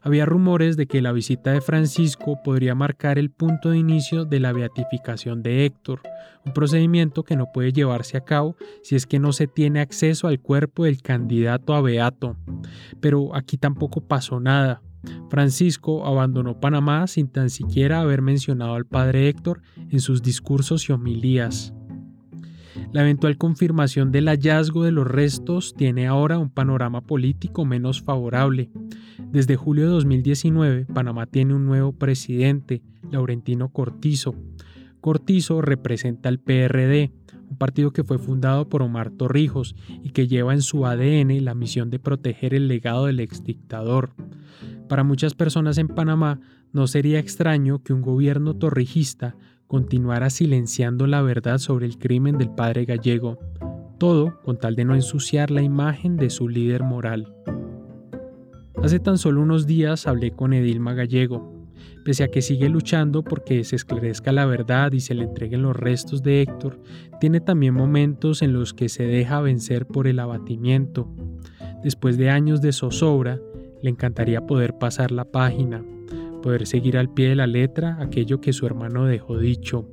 Había 0.02 0.24
rumores 0.24 0.76
de 0.76 0.86
que 0.86 1.02
la 1.02 1.12
visita 1.12 1.52
de 1.52 1.60
Francisco 1.60 2.38
podría 2.42 2.74
marcar 2.74 3.18
el 3.18 3.30
punto 3.30 3.70
de 3.70 3.78
inicio 3.78 4.24
de 4.24 4.40
la 4.40 4.52
beatificación 4.52 5.42
de 5.42 5.66
Héctor, 5.66 6.00
un 6.44 6.52
procedimiento 6.52 7.22
que 7.22 7.36
no 7.36 7.46
puede 7.52 7.72
llevarse 7.72 8.16
a 8.16 8.24
cabo 8.24 8.56
si 8.82 8.96
es 8.96 9.06
que 9.06 9.18
no 9.18 9.32
se 9.32 9.46
tiene 9.46 9.80
acceso 9.80 10.28
al 10.28 10.40
cuerpo 10.40 10.84
del 10.84 11.02
candidato 11.02 11.74
a 11.74 11.82
beato. 11.82 12.36
Pero 13.00 13.34
aquí 13.34 13.58
tampoco 13.58 14.00
pasó 14.00 14.40
nada. 14.40 14.82
Francisco 15.30 16.06
abandonó 16.06 16.60
Panamá 16.60 17.06
sin 17.06 17.28
tan 17.28 17.50
siquiera 17.50 18.00
haber 18.00 18.22
mencionado 18.22 18.74
al 18.74 18.86
padre 18.86 19.28
Héctor 19.28 19.62
en 19.90 20.00
sus 20.00 20.22
discursos 20.22 20.88
y 20.88 20.92
homilías. 20.92 21.74
La 22.92 23.02
eventual 23.02 23.36
confirmación 23.36 24.12
del 24.12 24.26
hallazgo 24.28 24.84
de 24.84 24.92
los 24.92 25.06
restos 25.06 25.74
tiene 25.74 26.06
ahora 26.06 26.38
un 26.38 26.50
panorama 26.50 27.00
político 27.02 27.64
menos 27.64 28.02
favorable. 28.02 28.70
Desde 29.30 29.56
julio 29.56 29.84
de 29.84 29.90
2019, 29.90 30.86
Panamá 30.86 31.26
tiene 31.26 31.54
un 31.54 31.66
nuevo 31.66 31.92
presidente, 31.92 32.82
Laurentino 33.10 33.68
Cortizo. 33.68 34.34
Cortizo 35.00 35.62
representa 35.62 36.28
al 36.28 36.38
PRD, 36.38 37.12
un 37.48 37.56
partido 37.56 37.92
que 37.92 38.04
fue 38.04 38.18
fundado 38.18 38.68
por 38.68 38.82
Omar 38.82 39.10
Torrijos 39.10 39.74
y 40.02 40.10
que 40.10 40.28
lleva 40.28 40.52
en 40.52 40.62
su 40.62 40.86
ADN 40.86 41.44
la 41.44 41.54
misión 41.54 41.90
de 41.90 41.98
proteger 41.98 42.54
el 42.54 42.68
legado 42.68 43.06
del 43.06 43.20
exdictador. 43.20 44.14
Para 44.88 45.04
muchas 45.04 45.34
personas 45.34 45.78
en 45.78 45.88
Panamá 45.88 46.40
no 46.72 46.86
sería 46.86 47.18
extraño 47.18 47.82
que 47.82 47.92
un 47.92 48.02
gobierno 48.02 48.54
torrijista 48.54 49.36
continuara 49.70 50.30
silenciando 50.30 51.06
la 51.06 51.22
verdad 51.22 51.58
sobre 51.58 51.86
el 51.86 51.96
crimen 51.96 52.38
del 52.38 52.50
padre 52.50 52.86
gallego, 52.86 53.38
todo 53.98 54.42
con 54.42 54.58
tal 54.58 54.74
de 54.74 54.84
no 54.84 54.96
ensuciar 54.96 55.52
la 55.52 55.62
imagen 55.62 56.16
de 56.16 56.28
su 56.28 56.48
líder 56.48 56.82
moral. 56.82 57.32
Hace 58.82 58.98
tan 58.98 59.16
solo 59.16 59.40
unos 59.40 59.68
días 59.68 60.08
hablé 60.08 60.32
con 60.32 60.54
Edilma 60.54 60.94
Gallego. 60.94 61.68
Pese 62.04 62.24
a 62.24 62.28
que 62.32 62.42
sigue 62.42 62.68
luchando 62.68 63.22
porque 63.22 63.62
se 63.62 63.76
esclarezca 63.76 64.32
la 64.32 64.44
verdad 64.44 64.90
y 64.90 64.98
se 64.98 65.14
le 65.14 65.22
entreguen 65.22 65.62
los 65.62 65.76
restos 65.76 66.24
de 66.24 66.42
Héctor, 66.42 66.80
tiene 67.20 67.40
también 67.40 67.74
momentos 67.74 68.42
en 68.42 68.52
los 68.52 68.74
que 68.74 68.88
se 68.88 69.04
deja 69.04 69.40
vencer 69.40 69.86
por 69.86 70.08
el 70.08 70.18
abatimiento. 70.18 71.08
Después 71.84 72.18
de 72.18 72.28
años 72.28 72.60
de 72.60 72.72
zozobra, 72.72 73.38
le 73.82 73.90
encantaría 73.90 74.44
poder 74.48 74.78
pasar 74.78 75.12
la 75.12 75.26
página, 75.26 75.84
poder 76.40 76.66
seguir 76.66 76.96
al 76.98 77.12
pie 77.12 77.28
de 77.28 77.36
la 77.36 77.46
letra 77.46 77.96
aquello 78.00 78.40
que 78.40 78.52
su 78.52 78.66
hermano 78.66 79.04
dejó 79.04 79.38
dicho. 79.38 79.88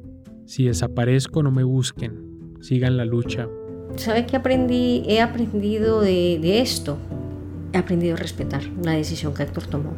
Si 0.46 0.66
desaparezco, 0.66 1.44
no 1.44 1.52
me 1.52 1.64
busquen, 1.64 2.56
sigan 2.62 2.98
la 2.98 3.06
lucha. 3.06 3.48
¿Sabe 3.96 4.26
qué 4.26 4.36
aprendí? 4.36 5.04
He 5.08 5.22
aprendido 5.22 6.02
de, 6.02 6.62
esto. 6.62 6.98
He 7.74 7.78
aprendido 7.78 8.16
a 8.16 8.18
respetar 8.18 8.64
la 8.84 8.92
decisión 8.92 9.34
que 9.34 9.44
Héctor 9.44 9.66
tomó. 9.68 9.94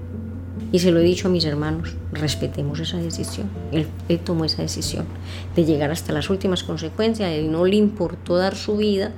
Y 0.72 0.80
se 0.80 0.92
lo 0.92 1.00
he 1.00 1.04
dicho 1.04 1.28
a 1.28 1.32
mis 1.32 1.46
hermanos, 1.46 1.96
respetemos 2.12 2.80
esa 2.80 2.98
decisión. 2.98 3.50
Él, 3.72 3.88
él, 4.08 4.20
tomó 4.20 4.46
esa 4.46 4.62
decisión 4.62 5.06
de 5.56 5.66
llegar 5.66 5.92
hasta 5.92 6.14
las 6.14 6.30
últimas 6.30 6.64
consecuencias. 6.64 7.32
Él 7.32 7.52
no 7.52 7.66
le 7.66 7.76
importó 7.76 8.38
dar 8.38 8.56
su 8.56 8.78
vida 8.78 9.14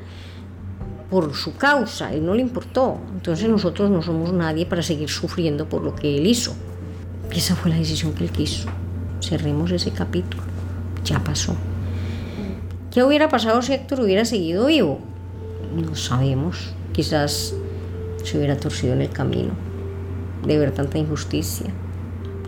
por 1.09 1.33
su 1.35 1.55
causa, 1.57 2.13
él 2.13 2.25
no 2.25 2.33
le 2.33 2.41
importó. 2.41 2.97
Entonces 3.13 3.49
nosotros 3.49 3.89
no 3.91 4.01
somos 4.01 4.31
nadie 4.31 4.65
para 4.65 4.81
seguir 4.81 5.09
sufriendo 5.09 5.67
por 5.67 5.83
lo 5.83 5.93
que 5.93 6.17
él 6.17 6.25
hizo. 6.25 6.55
Esa 7.33 7.55
fue 7.55 7.71
la 7.71 7.77
decisión 7.77 8.13
que 8.13 8.25
él 8.25 8.31
quiso. 8.31 8.69
Cerremos 9.21 9.71
ese 9.71 9.91
capítulo. 9.91 10.43
Ya 11.05 11.23
pasó. 11.23 11.55
¿Qué 12.91 13.03
hubiera 13.03 13.29
pasado 13.29 13.61
si 13.61 13.73
Héctor 13.73 14.01
hubiera 14.01 14.25
seguido 14.25 14.65
vivo? 14.65 14.99
No 15.75 15.95
sabemos. 15.95 16.73
Quizás 16.91 17.53
se 18.23 18.37
hubiera 18.37 18.57
torcido 18.57 18.93
en 18.93 19.01
el 19.01 19.09
camino 19.09 19.51
de 20.45 20.57
ver 20.57 20.71
tanta 20.71 20.97
injusticia. 20.97 21.67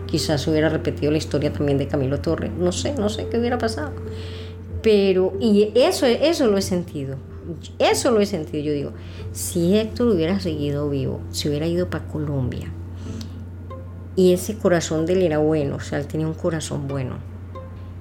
Quizás 0.06 0.46
hubiera 0.46 0.68
repetido 0.68 1.10
la 1.10 1.18
historia 1.18 1.52
también 1.52 1.78
de 1.78 1.88
Camilo 1.88 2.20
Torre. 2.20 2.50
No 2.50 2.70
sé, 2.70 2.94
no 2.94 3.08
sé 3.08 3.26
qué 3.28 3.38
hubiera 3.38 3.58
pasado. 3.58 3.92
Pero, 4.82 5.32
y 5.40 5.72
eso, 5.74 6.04
eso 6.06 6.46
lo 6.46 6.58
he 6.58 6.62
sentido. 6.62 7.16
Eso 7.78 8.10
lo 8.10 8.20
he 8.20 8.26
sentido. 8.26 8.62
Yo 8.62 8.72
digo, 8.72 8.92
si 9.32 9.76
Héctor 9.76 10.08
hubiera 10.08 10.38
seguido 10.40 10.90
vivo, 10.90 11.20
se 11.30 11.48
hubiera 11.48 11.66
ido 11.66 11.88
para 11.88 12.06
Colombia, 12.06 12.70
y 14.16 14.32
ese 14.32 14.56
corazón 14.56 15.06
de 15.06 15.14
él 15.14 15.22
era 15.22 15.38
bueno, 15.38 15.76
o 15.76 15.80
sea, 15.80 15.98
él 15.98 16.06
tenía 16.06 16.26
un 16.26 16.34
corazón 16.34 16.86
bueno. 16.86 17.16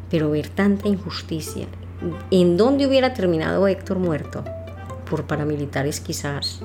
Pero 0.10 0.30
ver 0.30 0.48
tanta 0.50 0.88
injusticia, 0.88 1.66
¿en 2.30 2.56
dónde 2.56 2.86
hubiera 2.86 3.14
terminado 3.14 3.68
Héctor 3.68 3.98
muerto? 3.98 4.44
Por 5.10 5.26
paramilitares 5.26 6.00
quizás. 6.00 6.62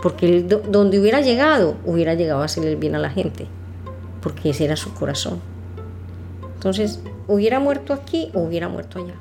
Porque 0.00 0.26
él, 0.26 0.48
donde 0.48 1.00
hubiera 1.00 1.20
llegado, 1.20 1.76
hubiera 1.84 2.14
llegado 2.14 2.42
a 2.42 2.44
hacer 2.44 2.64
el 2.64 2.76
bien 2.76 2.94
a 2.94 2.98
la 2.98 3.10
gente. 3.10 3.46
Porque 4.20 4.50
ese 4.50 4.64
era 4.64 4.76
su 4.76 4.94
corazón. 4.94 5.40
Entonces, 6.54 7.00
hubiera 7.26 7.58
muerto 7.58 7.92
aquí 7.92 8.30
o 8.34 8.40
hubiera 8.40 8.68
muerto 8.68 9.00
allá. 9.00 9.14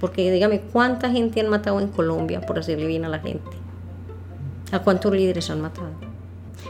Porque 0.00 0.32
dígame, 0.32 0.60
¿cuánta 0.60 1.10
gente 1.10 1.40
han 1.40 1.48
matado 1.48 1.78
en 1.78 1.88
Colombia 1.88 2.40
por 2.40 2.58
hacerle 2.58 2.86
bien 2.86 3.04
a 3.04 3.08
la 3.08 3.20
gente? 3.20 3.50
¿A 4.72 4.80
cuántos 4.80 5.12
líderes 5.12 5.50
han 5.50 5.60
matado? 5.60 6.11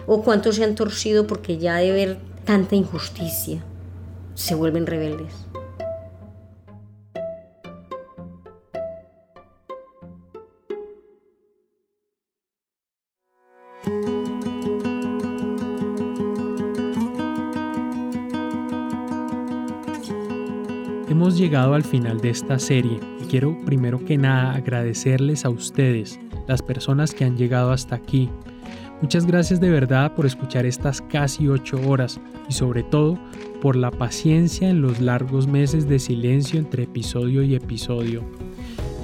¿O 0.07 0.23
cuántos 0.23 0.57
se 0.57 0.65
han 0.65 0.75
torcido 0.75 1.27
porque 1.27 1.59
ya 1.59 1.77
de 1.77 1.93
ver 1.93 2.19
tanta 2.45 2.75
injusticia 2.75 3.63
se 4.35 4.55
vuelven 4.55 4.87
rebeldes? 4.87 5.33
Hemos 21.09 21.39
llegado 21.39 21.75
al 21.75 21.85
final 21.85 22.21
de 22.21 22.31
esta 22.31 22.59
serie 22.59 22.99
y 23.21 23.27
quiero 23.27 23.57
primero 23.65 24.05
que 24.05 24.19
nada 24.19 24.55
agradecerles 24.55 25.45
a 25.45 25.51
ustedes, 25.51 26.19
las 26.49 26.63
personas 26.63 27.15
que 27.15 27.25
han 27.25 27.37
llegado 27.37 27.71
hasta 27.71 27.95
aquí. 27.95 28.29
Muchas 29.03 29.27
gracias 29.27 29.61
de 29.61 29.69
verdad 29.69 30.13
por 30.13 30.27
escuchar 30.27 30.65
estas 30.65 31.01
casi 31.01 31.49
ocho 31.49 31.77
horas 31.89 32.21
y 32.49 32.53
sobre 32.53 32.85
todo 32.85 33.19
por 33.61 33.75
la 33.75 33.91
paciencia 33.91 34.71
en 34.71 34.81
los 34.81 35.01
largos 35.01 35.49
meses 35.49 35.89
de 35.89 35.99
silencio 35.99 36.61
entre 36.61 36.85
episodio 36.85 37.43
y 37.43 37.57
episodio. 37.57 38.23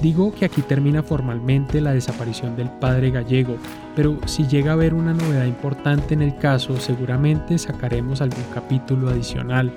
Digo 0.01 0.33
que 0.33 0.45
aquí 0.45 0.63
termina 0.63 1.03
formalmente 1.03 1.81
la 1.81 1.93
desaparición 1.93 2.55
del 2.55 2.71
padre 2.71 3.11
gallego, 3.11 3.57
pero 3.97 4.17
si 4.27 4.47
llega 4.47 4.71
a 4.71 4.75
haber 4.75 4.95
una 4.95 5.15
novedad 5.15 5.47
importante 5.47 6.15
en 6.15 6.23
el 6.23 6.39
caso, 6.39 6.77
seguramente 6.77 7.59
sacaremos 7.59 8.21
algún 8.21 8.45
capítulo 8.55 9.09
adicional. 9.09 9.73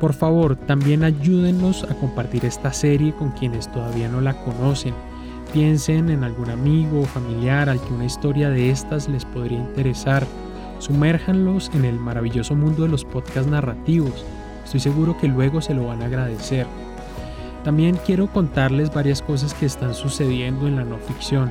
Por 0.00 0.14
favor, 0.14 0.56
también 0.56 1.04
ayúdennos 1.04 1.84
a 1.84 1.94
compartir 1.94 2.46
esta 2.46 2.72
serie 2.72 3.14
con 3.14 3.32
quienes 3.32 3.70
todavía 3.70 4.08
no 4.08 4.22
la 4.22 4.42
conocen. 4.42 4.94
Piensen 5.56 6.10
en 6.10 6.22
algún 6.22 6.50
amigo 6.50 7.00
o 7.00 7.04
familiar 7.04 7.70
al 7.70 7.80
que 7.80 7.94
una 7.94 8.04
historia 8.04 8.50
de 8.50 8.68
estas 8.68 9.08
les 9.08 9.24
podría 9.24 9.56
interesar. 9.56 10.26
Sumérjanlos 10.80 11.70
en 11.72 11.86
el 11.86 11.98
maravilloso 11.98 12.54
mundo 12.54 12.82
de 12.82 12.90
los 12.90 13.06
podcasts 13.06 13.50
narrativos. 13.50 14.22
Estoy 14.66 14.80
seguro 14.80 15.16
que 15.16 15.28
luego 15.28 15.62
se 15.62 15.72
lo 15.72 15.86
van 15.86 16.02
a 16.02 16.06
agradecer. 16.06 16.66
También 17.64 17.98
quiero 18.04 18.26
contarles 18.26 18.92
varias 18.92 19.22
cosas 19.22 19.54
que 19.54 19.64
están 19.64 19.94
sucediendo 19.94 20.68
en 20.68 20.76
la 20.76 20.84
no 20.84 20.98
ficción. 20.98 21.50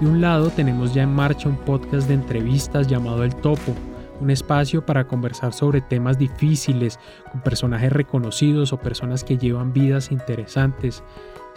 De 0.00 0.08
un 0.08 0.20
lado 0.20 0.50
tenemos 0.50 0.92
ya 0.92 1.04
en 1.04 1.14
marcha 1.14 1.48
un 1.48 1.58
podcast 1.58 2.08
de 2.08 2.14
entrevistas 2.14 2.88
llamado 2.88 3.22
El 3.22 3.36
Topo, 3.36 3.72
un 4.20 4.30
espacio 4.30 4.84
para 4.84 5.06
conversar 5.06 5.52
sobre 5.52 5.80
temas 5.80 6.18
difíciles 6.18 6.98
con 7.30 7.40
personajes 7.42 7.92
reconocidos 7.92 8.72
o 8.72 8.80
personas 8.80 9.22
que 9.22 9.38
llevan 9.38 9.72
vidas 9.72 10.10
interesantes. 10.10 11.04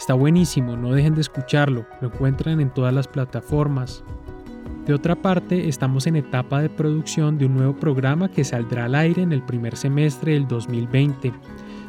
Está 0.01 0.15
buenísimo, 0.15 0.75
no 0.75 0.93
dejen 0.93 1.13
de 1.13 1.21
escucharlo, 1.21 1.85
lo 2.01 2.07
encuentran 2.07 2.59
en 2.59 2.73
todas 2.73 2.91
las 2.91 3.07
plataformas. 3.07 4.03
De 4.87 4.95
otra 4.95 5.15
parte, 5.15 5.69
estamos 5.69 6.07
en 6.07 6.15
etapa 6.15 6.59
de 6.59 6.71
producción 6.71 7.37
de 7.37 7.45
un 7.45 7.53
nuevo 7.53 7.75
programa 7.75 8.27
que 8.27 8.43
saldrá 8.43 8.85
al 8.85 8.95
aire 8.95 9.21
en 9.21 9.31
el 9.31 9.43
primer 9.43 9.77
semestre 9.77 10.33
del 10.33 10.47
2020. 10.47 11.31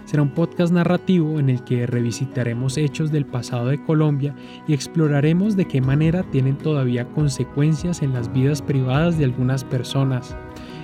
Será 0.05 0.21
un 0.21 0.35
podcast 0.35 0.75
narrativo 0.75 1.41
en 1.41 1.49
el 1.49 1.65
que 1.65 1.87
revisitaremos 1.87 2.77
hechos 2.77 3.11
del 3.11 3.25
pasado 3.25 3.69
de 3.69 3.83
Colombia 3.83 4.35
y 4.69 4.75
exploraremos 4.75 5.57
de 5.57 5.65
qué 5.65 5.81
manera 5.81 6.23
tienen 6.23 6.59
todavía 6.59 7.07
consecuencias 7.15 8.03
en 8.03 8.13
las 8.13 8.31
vidas 8.31 8.61
privadas 8.61 9.17
de 9.17 9.25
algunas 9.25 9.65
personas. 9.65 10.37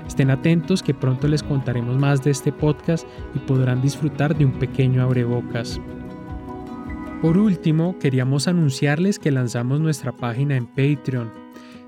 Estén 0.07 0.31
atentos 0.31 0.83
que 0.83 0.95
pronto 0.95 1.29
les 1.29 1.43
contaremos 1.43 1.99
más 1.99 2.25
de 2.25 2.31
este 2.31 2.53
podcast 2.53 3.07
y 3.35 3.39
podrán 3.41 3.83
disfrutar 3.83 4.35
de 4.35 4.47
un 4.47 4.53
pequeño 4.53 5.03
abrebocas. 5.03 5.79
Por 7.21 7.37
último, 7.37 7.99
queríamos 7.99 8.47
anunciarles 8.47 9.19
que 9.19 9.33
lanzamos 9.33 9.81
nuestra 9.81 10.13
página 10.13 10.57
en 10.57 10.67
Patreon. 10.67 11.33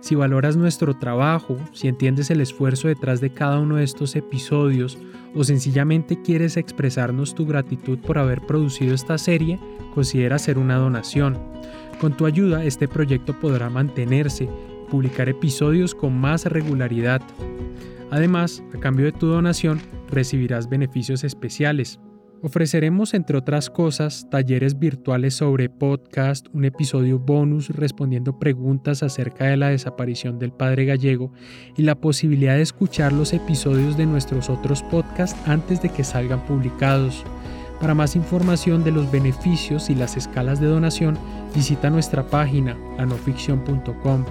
Si 0.01 0.17
valoras 0.17 0.57
nuestro 0.57 0.95
trabajo, 0.95 1.57
si 1.73 1.87
entiendes 1.87 2.31
el 2.31 2.41
esfuerzo 2.41 2.89
detrás 2.89 3.21
de 3.21 3.31
cada 3.31 3.61
uno 3.61 3.77
de 3.77 3.85
estos 3.85 4.17
episodios 4.17 4.99
o 5.33 5.45
sencillamente 5.45 6.21
quieres 6.21 6.57
expresarnos 6.57 7.37
tu 7.37 7.47
gratitud 7.47 8.01
por 8.01 8.19
haber 8.19 8.41
producido 8.41 8.93
esta 8.93 9.19
serie, 9.19 9.61
considera 9.95 10.35
hacer 10.35 10.59
una 10.59 10.79
donación. 10.79 11.39
Con 12.01 12.17
tu 12.17 12.27
ayuda, 12.27 12.65
este 12.65 12.89
proyecto 12.89 13.39
podrá 13.39 13.71
mantenerse, 13.71 14.49
publicar 14.91 15.29
episodios 15.29 15.95
con 15.95 16.19
más 16.19 16.45
regularidad. 16.47 17.23
Además, 18.11 18.65
a 18.75 18.81
cambio 18.81 19.07
de 19.07 19.13
tu 19.13 19.29
donación, 19.29 19.81
recibirás 20.11 20.69
beneficios 20.69 21.23
especiales. 21.23 22.01
Ofreceremos, 22.43 23.13
entre 23.13 23.37
otras 23.37 23.69
cosas, 23.69 24.27
talleres 24.31 24.79
virtuales 24.79 25.35
sobre 25.35 25.69
podcast, 25.69 26.47
un 26.55 26.65
episodio 26.65 27.19
bonus 27.19 27.69
respondiendo 27.69 28.39
preguntas 28.39 29.03
acerca 29.03 29.45
de 29.45 29.59
la 29.59 29.69
desaparición 29.69 30.39
del 30.39 30.51
padre 30.51 30.87
gallego 30.87 31.33
y 31.77 31.83
la 31.83 31.97
posibilidad 31.97 32.55
de 32.55 32.63
escuchar 32.63 33.13
los 33.13 33.35
episodios 33.35 33.99
de 33.99 34.07
nuestros 34.07 34.49
otros 34.49 34.83
podcasts 34.85 35.39
antes 35.47 35.83
de 35.83 35.91
que 35.91 36.03
salgan 36.03 36.43
publicados. 36.47 37.25
Para 37.79 37.95
más 37.95 38.17
información 38.17 38.85
de 38.85 38.93
los 38.93 39.11
beneficios 39.13 39.91
y 39.91 39.95
las 39.95 40.17
escalas 40.17 40.61
de 40.61 40.67
donación, 40.67 41.19
visita 41.55 41.91
nuestra 41.91 42.27
página 42.27 42.75
lanoficción.com. 42.97 44.25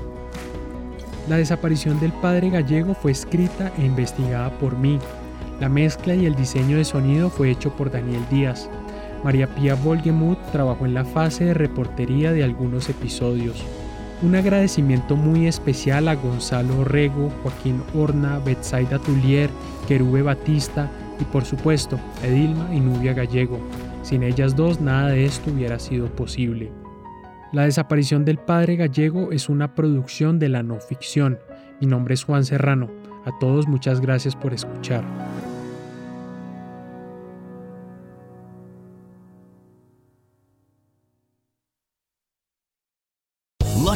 La 1.27 1.37
desaparición 1.37 1.99
del 1.99 2.11
padre 2.13 2.49
gallego 2.49 2.95
fue 2.95 3.11
escrita 3.11 3.71
e 3.77 3.85
investigada 3.85 4.49
por 4.57 4.75
mí, 4.79 4.97
la 5.59 5.69
mezcla 5.69 6.15
y 6.15 6.25
el 6.25 6.35
diseño 6.35 6.77
de 6.77 6.85
sonido 6.85 7.29
fue 7.29 7.51
hecho 7.51 7.75
por 7.75 7.91
Daniel 7.91 8.21
Díaz. 8.29 8.69
María 9.23 9.53
Pía 9.53 9.75
Volgemuth 9.75 10.39
trabajó 10.51 10.85
en 10.85 10.93
la 10.93 11.03
fase 11.03 11.45
de 11.45 11.53
reportería 11.53 12.31
de 12.31 12.43
algunos 12.43 12.89
episodios. 12.89 13.63
Un 14.21 14.35
agradecimiento 14.35 15.15
muy 15.15 15.47
especial 15.47 16.07
a 16.07 16.15
Gonzalo 16.15 16.83
Rego, 16.83 17.29
Joaquín 17.43 17.81
Horna, 17.93 18.39
Betsaida 18.39 18.99
Tulier, 18.99 19.49
Querube 19.87 20.21
Batista 20.21 20.89
y 21.19 21.23
por 21.25 21.45
supuesto 21.45 21.99
Edilma 22.23 22.73
y 22.73 22.79
Nubia 22.79 23.13
Gallego. 23.13 23.59
Sin 24.03 24.23
ellas 24.23 24.55
dos 24.55 24.79
nada 24.81 25.09
de 25.09 25.25
esto 25.25 25.51
hubiera 25.51 25.79
sido 25.79 26.07
posible. 26.07 26.71
La 27.51 27.63
desaparición 27.63 28.25
del 28.25 28.37
padre 28.37 28.75
gallego 28.75 29.31
es 29.31 29.49
una 29.49 29.73
producción 29.73 30.37
de 30.37 30.49
la 30.49 30.63
no 30.63 30.79
ficción. 30.79 31.39
Mi 31.81 31.87
nombre 31.87 32.13
es 32.13 32.23
Juan 32.23 32.45
Serrano. 32.45 32.89
A 33.25 33.37
todos 33.39 33.67
muchas 33.67 34.01
gracias 34.01 34.35
por 34.35 34.53
escuchar. 34.53 35.03